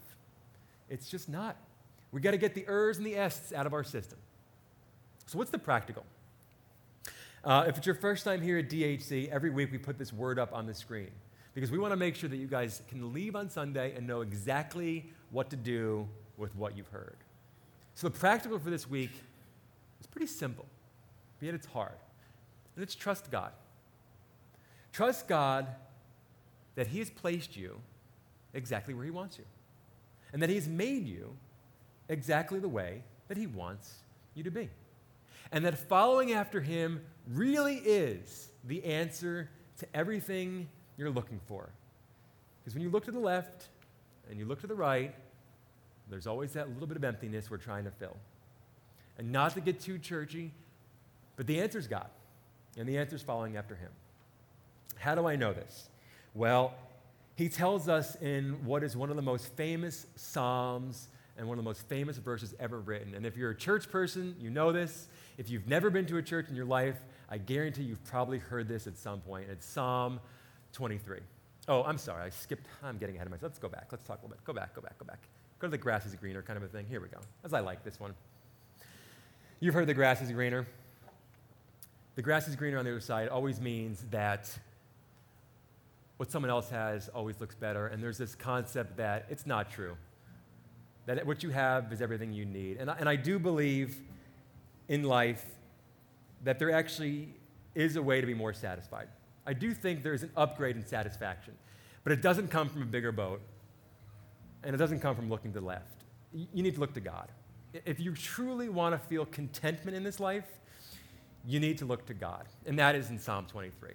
It's 0.90 1.10
just 1.10 1.30
not. 1.30 1.56
We 2.12 2.20
got 2.20 2.32
to 2.32 2.38
get 2.38 2.54
the 2.54 2.66
ers 2.68 2.98
and 2.98 3.06
the 3.06 3.16
ests 3.16 3.54
out 3.54 3.66
of 3.66 3.74
our 3.74 3.84
system. 3.84 4.20
So, 5.26 5.38
what's 5.38 5.52
the 5.52 5.58
practical? 5.58 6.06
Uh, 7.44 7.66
if 7.68 7.78
it's 7.78 7.88
your 7.88 7.96
first 7.96 8.24
time 8.24 8.40
here 8.40 8.60
at 8.60 8.70
DHC, 8.70 9.30
every 9.30 9.50
week 9.50 9.72
we 9.72 9.80
put 9.80 9.98
this 9.98 10.14
word 10.14 10.38
up 10.38 10.54
on 10.54 10.68
the 10.68 10.76
screen 10.76 11.10
because 11.56 11.72
we 11.72 11.80
want 11.80 11.92
to 11.92 11.98
make 11.98 12.16
sure 12.16 12.30
that 12.30 12.38
you 12.38 12.46
guys 12.46 12.84
can 12.88 13.14
leave 13.14 13.36
on 13.36 13.50
Sunday 13.50 13.96
and 13.96 14.06
know 14.06 14.22
exactly 14.22 15.10
what 15.32 15.50
to 15.50 15.56
do 15.56 16.08
with 16.38 16.56
what 16.56 16.78
you've 16.78 16.90
heard. 16.90 17.18
So 17.96 18.08
the 18.08 18.18
practical 18.18 18.60
for 18.60 18.70
this 18.70 18.88
week 18.88 19.10
is 20.00 20.06
pretty 20.06 20.28
simple, 20.28 20.68
yet 21.40 21.56
it's 21.56 21.66
hard. 21.66 21.98
And 22.76 22.84
it's 22.84 22.94
trust 22.94 23.32
God. 23.32 23.52
Trust 24.94 25.28
God 25.28 25.68
that 26.76 26.88
He 26.88 27.00
has 27.00 27.10
placed 27.10 27.58
you 27.58 27.80
exactly 28.54 28.94
where 28.94 29.04
He 29.04 29.12
wants 29.12 29.40
you, 29.40 29.46
and 30.32 30.44
that 30.44 30.50
He 30.50 30.56
has 30.56 30.68
made 30.68 31.08
you 31.08 31.36
exactly 32.08 32.60
the 32.60 32.70
way 32.70 33.02
that 33.30 33.38
He 33.38 33.48
wants 33.48 33.96
you 34.36 34.44
to 34.44 34.52
be. 34.52 34.70
And 35.52 35.66
that 35.66 35.78
following 35.78 36.34
after 36.34 36.62
Him 36.62 37.02
really 37.28 37.76
is 37.78 38.50
the 38.66 38.84
answer 38.84 39.50
to 39.78 39.88
everything 39.94 40.68
you're 40.98 41.10
looking 41.10 41.40
for. 41.48 41.70
Because 42.60 42.76
when 42.76 42.84
you 42.84 42.90
look 42.90 43.06
to 43.06 43.12
the 43.12 43.20
left 43.20 43.70
and 44.30 44.38
you 44.40 44.46
look 44.46 44.62
to 44.62 44.68
the 44.68 44.76
right, 44.76 45.16
there's 46.10 46.28
always 46.28 46.54
that 46.54 46.70
little 46.70 46.88
bit 46.88 46.98
of 46.98 47.04
emptiness 47.04 47.50
we're 47.50 47.58
trying 47.58 47.86
to 47.86 47.92
fill. 47.92 48.16
And 49.18 49.32
not 49.32 49.54
to 49.56 49.62
get 49.62 49.80
too 49.80 49.98
churchy, 49.98 50.52
but 51.36 51.48
the 51.48 51.60
answer 51.60 51.80
is 51.80 51.88
God. 51.88 52.08
And 52.78 52.88
the 52.88 52.98
answer 52.98 53.16
is 53.16 53.22
following 53.22 53.58
after 53.58 53.76
Him. 53.76 53.90
How 54.98 55.16
do 55.16 55.28
I 55.28 55.36
know 55.36 55.54
this? 55.54 55.90
Well, 56.34 56.74
He 57.36 57.50
tells 57.50 57.90
us 57.90 58.16
in 58.22 58.64
what 58.66 58.84
is 58.84 58.96
one 58.96 59.10
of 59.10 59.16
the 59.16 59.22
most 59.22 59.56
famous 59.56 60.06
Psalms 60.16 61.08
and 61.38 61.48
one 61.48 61.58
of 61.58 61.64
the 61.64 61.68
most 61.68 61.88
famous 61.88 62.18
verses 62.18 62.54
ever 62.60 62.80
written. 62.80 63.16
And 63.16 63.26
if 63.26 63.38
you're 63.38 63.52
a 63.52 63.56
church 63.56 63.90
person, 63.90 64.36
you 64.40 64.50
know 64.50 64.72
this. 64.72 65.08
If 65.38 65.50
you've 65.50 65.68
never 65.68 65.90
been 65.90 66.06
to 66.08 66.18
a 66.18 66.22
church 66.22 66.50
in 66.50 66.56
your 66.56 66.66
life, 66.66 66.98
I 67.30 67.38
guarantee 67.38 67.84
you've 67.84 68.04
probably 68.04 68.38
heard 68.38 68.68
this 68.68 68.88
at 68.88 68.98
some 68.98 69.22
point. 69.22 69.48
It's 69.50 69.66
Psalm 69.66 70.20
23. 70.74 71.20
Oh, 71.68 71.84
I'm 71.84 71.98
sorry. 71.98 72.24
I 72.24 72.30
skipped. 72.30 72.68
I'm 72.84 72.98
getting 72.98 73.16
ahead 73.16 73.28
of 73.28 73.32
myself. 73.32 73.52
Let's 73.52 73.60
go 73.60 73.70
back. 73.70 73.88
Let's 73.92 74.06
talk 74.06 74.20
a 74.20 74.26
little 74.26 74.36
bit. 74.36 74.44
Go 74.44 74.54
back, 74.54 74.76
go 74.76 74.82
back, 74.82 74.98
go 74.98 75.06
back. 75.06 75.20
Go 75.60 75.68
to 75.68 75.72
the 75.72 75.78
grass 75.78 76.06
is 76.06 76.16
greener 76.16 76.42
kind 76.42 76.58
of 76.58 76.64
a 76.64 76.68
thing. 76.68 76.86
Here 76.90 77.00
we 77.00 77.08
go. 77.08 77.20
As 77.44 77.54
I 77.54 77.60
like 77.60 77.84
this 77.84 78.00
one. 78.00 78.14
You've 79.60 79.76
heard 79.76 79.88
the 79.88 79.94
grass 79.94 80.22
is 80.22 80.32
greener. 80.32 80.66
The 82.16 82.22
grass 82.22 82.48
is 82.48 82.56
greener 82.56 82.78
on 82.78 82.86
the 82.86 82.92
other 82.92 83.00
side 83.00 83.30
always 83.30 83.62
means 83.62 84.06
that 84.10 84.50
what 86.18 86.32
someone 86.32 86.50
else 86.50 86.70
has 86.70 87.10
always 87.10 87.40
looks 87.40 87.56
better. 87.56 87.88
And 87.88 88.02
there's 88.02 88.18
this 88.18 88.36
concept 88.36 88.98
that 88.98 89.28
it's 89.30 89.46
not 89.46 89.72
true, 89.72 89.96
that 91.06 91.26
what 91.26 91.44
you 91.44 91.50
have 91.50 91.92
is 91.92 92.02
everything 92.02 92.34
you 92.34 92.46
need. 92.46 92.78
And 92.78 92.90
I, 92.90 92.96
and 93.00 93.10
I 93.10 93.16
do 93.16 93.40
believe 93.40 93.98
in 94.88 95.04
life 95.04 95.46
that 96.44 96.60
there 96.60 96.72
actually 96.72 97.30
is 97.76 97.96
a 97.96 98.02
way 98.02 98.22
to 98.22 98.28
be 98.28 98.34
more 98.34 98.54
satisfied. 98.54 99.08
I 99.46 99.54
do 99.54 99.74
think 99.74 100.04
there's 100.04 100.24
an 100.24 100.32
upgrade 100.38 100.76
in 100.76 100.86
satisfaction, 100.86 101.54
but 102.04 102.14
it 102.14 102.22
doesn't 102.22 102.50
come 102.50 102.70
from 102.70 102.82
a 102.84 102.86
bigger 102.86 103.12
boat, 103.12 103.42
and 104.64 104.76
it 104.76 104.78
doesn't 104.78 105.00
come 105.00 105.16
from 105.16 105.30
looking 105.30 105.52
to 105.54 105.60
the 105.60 105.66
left. 105.66 106.04
You 106.34 106.64
need 106.64 106.76
to 106.76 106.80
look 106.80 106.94
to 106.94 107.00
God. 107.00 107.30
If 107.86 108.00
you 108.00 108.14
truly 108.14 108.70
want 108.70 108.94
to 108.94 109.08
feel 109.08 109.26
contentment 109.26 109.96
in 109.96 110.04
this 110.04 110.20
life, 110.20 110.46
you 111.48 111.60
need 111.60 111.78
to 111.80 111.86
look 111.86 112.06
to 112.08 112.14
God, 112.14 112.46
and 112.66 112.78
that 112.78 112.96
is 112.96 113.10
in 113.10 113.18
Psalm 113.18 113.48
23. 113.48 113.92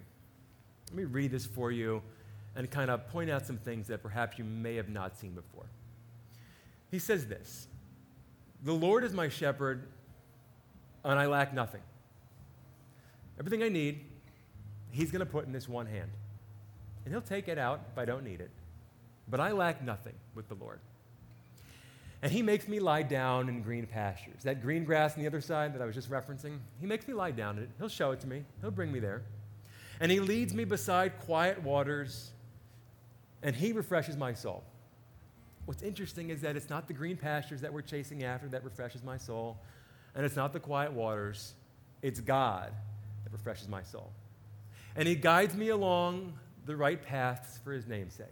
Let 0.89 0.95
me 0.95 1.05
read 1.05 1.31
this 1.31 1.45
for 1.45 1.71
you 1.71 2.01
and 2.55 2.69
kind 2.69 2.89
of 2.89 3.07
point 3.09 3.29
out 3.29 3.45
some 3.45 3.57
things 3.57 3.87
that 3.87 4.01
perhaps 4.01 4.37
you 4.37 4.43
may 4.43 4.75
have 4.75 4.89
not 4.89 5.17
seen 5.17 5.31
before. 5.31 5.65
He 6.91 6.99
says 6.99 7.27
this 7.27 7.67
The 8.63 8.73
Lord 8.73 9.03
is 9.03 9.13
my 9.13 9.29
shepherd, 9.29 9.87
and 11.03 11.19
I 11.19 11.25
lack 11.25 11.53
nothing. 11.53 11.81
Everything 13.39 13.63
I 13.63 13.69
need, 13.69 14.01
He's 14.89 15.11
going 15.11 15.19
to 15.19 15.25
put 15.25 15.45
in 15.45 15.51
this 15.51 15.69
one 15.69 15.85
hand. 15.85 16.09
And 17.05 17.13
He'll 17.13 17.21
take 17.21 17.47
it 17.47 17.57
out 17.57 17.81
if 17.91 17.97
I 17.97 18.05
don't 18.05 18.23
need 18.23 18.41
it. 18.41 18.49
But 19.29 19.39
I 19.39 19.51
lack 19.51 19.83
nothing 19.83 20.15
with 20.33 20.47
the 20.47 20.55
Lord. 20.55 20.79
And 22.21 22.31
He 22.31 22.41
makes 22.41 22.67
me 22.67 22.79
lie 22.79 23.03
down 23.03 23.47
in 23.47 23.61
green 23.61 23.85
pastures. 23.85 24.43
That 24.43 24.61
green 24.61 24.85
grass 24.85 25.15
on 25.15 25.21
the 25.21 25.27
other 25.27 25.41
side 25.41 25.73
that 25.75 25.81
I 25.81 25.85
was 25.85 25.93
just 25.93 26.09
referencing, 26.09 26.57
He 26.79 26.87
makes 26.87 27.07
me 27.07 27.13
lie 27.13 27.31
down 27.31 27.57
in 27.57 27.63
it. 27.63 27.69
He'll 27.77 27.89
show 27.89 28.11
it 28.11 28.19
to 28.21 28.27
me, 28.27 28.43
He'll 28.61 28.71
bring 28.71 28.91
me 28.91 28.99
there. 28.99 29.21
And 29.99 30.11
He 30.11 30.19
leads 30.19 30.53
me 30.53 30.63
beside 30.63 31.19
quiet 31.19 31.61
waters, 31.61 32.31
and 33.43 33.55
He 33.55 33.71
refreshes 33.71 34.17
my 34.17 34.33
soul. 34.33 34.63
What's 35.67 35.83
interesting 35.83 36.29
is 36.29 36.39
that 36.41 36.55
it's 36.55 36.69
not 36.69 36.87
the 36.87 36.93
green 36.93 37.17
pastures 37.17 37.59
that 37.59 37.73
we're 37.73 37.81
chasing 37.81 38.23
after 38.23 38.47
that 38.47 38.63
refreshes 38.63 39.03
my 39.03 39.17
soul, 39.17 39.57
and 40.15 40.25
it's 40.25 40.37
not 40.37 40.53
the 40.53 40.61
quiet 40.61 40.93
waters, 40.93 41.55
it's 42.01 42.21
God 42.21 42.71
that 43.25 43.33
refreshes 43.33 43.67
my 43.67 43.83
soul. 43.83 44.13
And 44.95 45.09
He 45.09 45.15
guides 45.15 45.55
me 45.55 45.67
along 45.67 46.31
the 46.65 46.77
right 46.77 47.03
paths 47.03 47.59
for 47.65 47.73
His 47.73 47.85
namesake. 47.85 48.27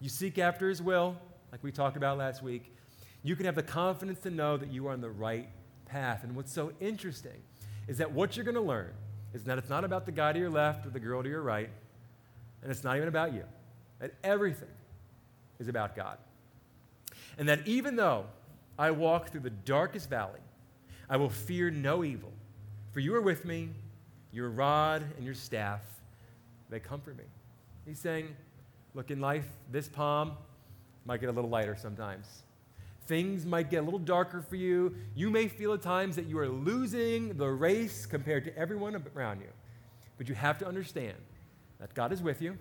You 0.00 0.08
seek 0.08 0.38
after 0.38 0.68
His 0.68 0.80
will, 0.80 1.16
like 1.50 1.64
we 1.64 1.72
talked 1.72 1.96
about 1.96 2.18
last 2.18 2.40
week, 2.40 2.72
you 3.24 3.34
can 3.34 3.46
have 3.46 3.56
the 3.56 3.64
confidence 3.64 4.20
to 4.20 4.30
know 4.30 4.56
that 4.56 4.70
you 4.70 4.86
are 4.86 4.92
on 4.92 5.00
the 5.00 5.10
right 5.10 5.48
path. 5.86 6.22
And 6.22 6.36
what's 6.36 6.52
so 6.52 6.70
interesting 6.78 7.42
is 7.88 7.98
that 7.98 8.12
what 8.12 8.36
you're 8.36 8.44
going 8.44 8.54
to 8.54 8.60
learn 8.60 8.92
is 9.34 9.42
that 9.42 9.58
it's 9.58 9.68
not 9.68 9.82
about 9.82 10.06
the 10.06 10.12
guy 10.12 10.32
to 10.32 10.38
your 10.38 10.50
left 10.50 10.86
or 10.86 10.90
the 10.90 11.00
girl 11.00 11.20
to 11.24 11.28
your 11.28 11.42
right, 11.42 11.70
and 12.62 12.70
it's 12.70 12.84
not 12.84 12.96
even 12.96 13.08
about 13.08 13.34
you. 13.34 13.42
That 13.98 14.14
everything 14.22 14.68
is 15.58 15.66
about 15.66 15.96
God. 15.96 16.18
And 17.38 17.48
that 17.48 17.66
even 17.66 17.96
though 17.96 18.26
I 18.78 18.90
walk 18.90 19.30
through 19.30 19.40
the 19.40 19.50
darkest 19.50 20.08
valley, 20.10 20.40
I 21.08 21.16
will 21.16 21.30
fear 21.30 21.70
no 21.70 22.04
evil, 22.04 22.32
for 22.92 23.00
you 23.00 23.14
are 23.14 23.20
with 23.20 23.44
me, 23.44 23.70
your 24.32 24.50
rod 24.50 25.04
and 25.16 25.24
your 25.24 25.34
staff, 25.34 25.80
they 26.68 26.80
comfort 26.80 27.16
me. 27.16 27.24
He's 27.86 27.98
saying, 27.98 28.34
look, 28.94 29.10
in 29.10 29.20
life, 29.20 29.46
this 29.70 29.88
palm 29.88 30.32
might 31.04 31.20
get 31.20 31.28
a 31.28 31.32
little 31.32 31.50
lighter 31.50 31.76
sometimes. 31.78 32.42
Things 33.06 33.46
might 33.46 33.70
get 33.70 33.78
a 33.78 33.82
little 33.82 34.00
darker 34.00 34.42
for 34.42 34.56
you. 34.56 34.96
You 35.14 35.30
may 35.30 35.46
feel 35.46 35.72
at 35.74 35.82
times 35.82 36.16
that 36.16 36.26
you 36.26 36.38
are 36.38 36.48
losing 36.48 37.36
the 37.36 37.48
race 37.48 38.04
compared 38.04 38.44
to 38.46 38.58
everyone 38.58 39.00
around 39.14 39.40
you. 39.40 39.50
But 40.18 40.28
you 40.28 40.34
have 40.34 40.58
to 40.58 40.66
understand 40.66 41.16
that 41.78 41.94
God 41.94 42.12
is 42.12 42.22
with 42.22 42.42
you, 42.42 42.58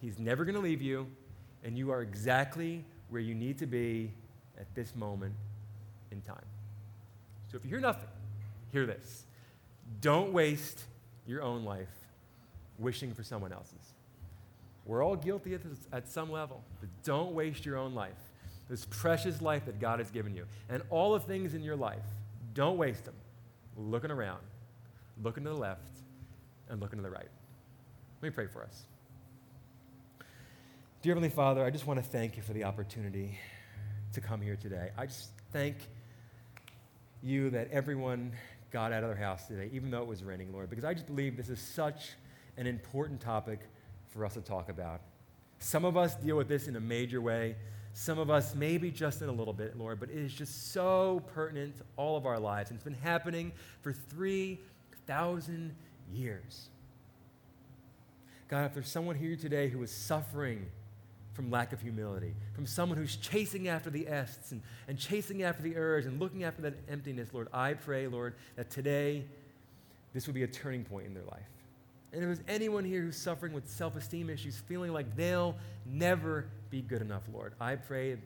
He's 0.00 0.18
never 0.18 0.44
going 0.44 0.54
to 0.54 0.60
leave 0.60 0.80
you, 0.80 1.08
and 1.64 1.76
you 1.76 1.90
are 1.90 2.02
exactly 2.02 2.84
where 3.10 3.22
you 3.22 3.34
need 3.34 3.58
to 3.58 3.66
be 3.66 4.10
at 4.58 4.66
this 4.74 4.94
moment 4.94 5.34
in 6.10 6.20
time. 6.20 6.36
So 7.50 7.56
if 7.56 7.64
you 7.64 7.70
hear 7.70 7.80
nothing, 7.80 8.08
hear 8.72 8.86
this. 8.86 9.24
Don't 10.00 10.32
waste 10.32 10.84
your 11.26 11.42
own 11.42 11.64
life 11.64 11.88
wishing 12.78 13.14
for 13.14 13.22
someone 13.22 13.52
else's. 13.52 13.94
We're 14.84 15.04
all 15.04 15.16
guilty 15.16 15.54
at, 15.54 15.62
this, 15.62 15.78
at 15.92 16.08
some 16.08 16.30
level, 16.30 16.62
but 16.80 16.88
don't 17.04 17.32
waste 17.32 17.66
your 17.66 17.76
own 17.76 17.94
life, 17.94 18.16
this 18.70 18.86
precious 18.86 19.42
life 19.42 19.66
that 19.66 19.80
God 19.80 19.98
has 19.98 20.10
given 20.10 20.34
you. 20.34 20.46
And 20.68 20.82
all 20.88 21.12
the 21.12 21.20
things 21.20 21.54
in 21.54 21.62
your 21.62 21.76
life, 21.76 22.04
don't 22.54 22.78
waste 22.78 23.04
them 23.04 23.14
looking 23.76 24.10
around, 24.10 24.40
looking 25.22 25.44
to 25.44 25.50
the 25.50 25.56
left, 25.56 25.98
and 26.68 26.80
looking 26.80 26.98
to 26.98 27.02
the 27.02 27.10
right. 27.10 27.28
Let 28.20 28.22
me 28.22 28.30
pray 28.30 28.46
for 28.46 28.62
us. 28.62 28.84
Dear 31.00 31.12
Heavenly 31.12 31.28
Father, 31.28 31.64
I 31.64 31.70
just 31.70 31.86
want 31.86 32.02
to 32.02 32.04
thank 32.04 32.36
you 32.36 32.42
for 32.42 32.52
the 32.52 32.64
opportunity 32.64 33.38
to 34.14 34.20
come 34.20 34.40
here 34.40 34.56
today. 34.56 34.90
I 34.98 35.06
just 35.06 35.30
thank 35.52 35.76
you 37.22 37.50
that 37.50 37.70
everyone 37.70 38.32
got 38.72 38.92
out 38.92 39.04
of 39.04 39.08
their 39.08 39.16
house 39.16 39.46
today, 39.46 39.70
even 39.72 39.92
though 39.92 40.02
it 40.02 40.08
was 40.08 40.24
raining, 40.24 40.52
Lord, 40.52 40.68
because 40.68 40.84
I 40.84 40.94
just 40.94 41.06
believe 41.06 41.36
this 41.36 41.50
is 41.50 41.60
such 41.60 42.14
an 42.56 42.66
important 42.66 43.20
topic 43.20 43.60
for 44.08 44.26
us 44.26 44.34
to 44.34 44.40
talk 44.40 44.70
about. 44.70 45.02
Some 45.60 45.84
of 45.84 45.96
us 45.96 46.16
deal 46.16 46.36
with 46.36 46.48
this 46.48 46.66
in 46.66 46.74
a 46.74 46.80
major 46.80 47.20
way, 47.20 47.54
some 47.92 48.18
of 48.18 48.28
us 48.28 48.56
maybe 48.56 48.90
just 48.90 49.22
in 49.22 49.28
a 49.28 49.32
little 49.32 49.54
bit, 49.54 49.78
Lord, 49.78 50.00
but 50.00 50.10
it 50.10 50.16
is 50.16 50.34
just 50.34 50.72
so 50.72 51.22
pertinent 51.32 51.78
to 51.78 51.84
all 51.96 52.16
of 52.16 52.26
our 52.26 52.40
lives. 52.40 52.70
And 52.70 52.76
it's 52.76 52.82
been 52.82 52.94
happening 52.94 53.52
for 53.82 53.92
3,000 53.92 55.76
years. 56.12 56.70
God, 58.48 58.64
if 58.64 58.74
there's 58.74 58.90
someone 58.90 59.14
here 59.14 59.36
today 59.36 59.68
who 59.68 59.80
is 59.84 59.92
suffering 59.92 60.66
from 61.38 61.52
lack 61.52 61.72
of 61.72 61.80
humility, 61.80 62.34
from 62.52 62.66
someone 62.66 62.98
who's 62.98 63.14
chasing 63.14 63.68
after 63.68 63.90
the 63.90 64.08
ests 64.08 64.50
and, 64.50 64.60
and 64.88 64.98
chasing 64.98 65.44
after 65.44 65.62
the 65.62 65.76
urge 65.76 66.04
and 66.04 66.18
looking 66.18 66.42
after 66.42 66.60
that 66.62 66.74
emptiness, 66.88 67.32
Lord, 67.32 67.46
I 67.52 67.74
pray, 67.74 68.08
Lord, 68.08 68.34
that 68.56 68.70
today 68.70 69.24
this 70.12 70.26
would 70.26 70.34
be 70.34 70.42
a 70.42 70.48
turning 70.48 70.82
point 70.82 71.06
in 71.06 71.14
their 71.14 71.22
life. 71.22 71.46
And 72.12 72.22
if 72.22 72.26
there's 72.26 72.42
anyone 72.48 72.84
here 72.84 73.02
who's 73.02 73.16
suffering 73.16 73.52
with 73.52 73.70
self 73.70 73.94
esteem 73.94 74.30
issues, 74.30 74.56
feeling 74.66 74.92
like 74.92 75.14
they'll 75.14 75.54
never 75.86 76.46
be 76.70 76.82
good 76.82 77.02
enough, 77.02 77.22
Lord, 77.32 77.52
I 77.60 77.76
pray 77.76 78.16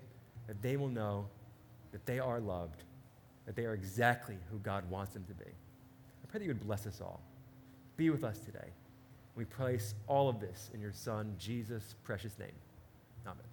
that 0.47 0.63
they 0.63 0.79
will 0.79 0.89
know 0.89 1.27
that 1.93 2.07
they 2.07 2.19
are 2.19 2.41
loved, 2.41 2.83
that 3.45 3.57
they 3.57 3.67
are 3.67 3.75
exactly 3.75 4.39
who 4.51 4.57
God 4.61 4.89
wants 4.89 5.13
them 5.13 5.25
to 5.29 5.35
be. 5.35 5.51
I 5.51 6.31
pray 6.31 6.39
that 6.39 6.47
you 6.47 6.55
would 6.55 6.67
bless 6.67 6.87
us 6.87 7.03
all. 7.03 7.21
Be 7.99 8.09
with 8.09 8.25
us 8.25 8.39
today. 8.39 8.71
We 9.37 9.45
place 9.45 9.95
all 10.07 10.31
of 10.31 10.41
this 10.41 10.71
in 10.73 10.81
your 10.81 10.93
Son, 10.93 11.35
Jesus' 11.39 11.95
precious 12.05 12.39
name. 12.39 12.53
Amen. 13.27 13.52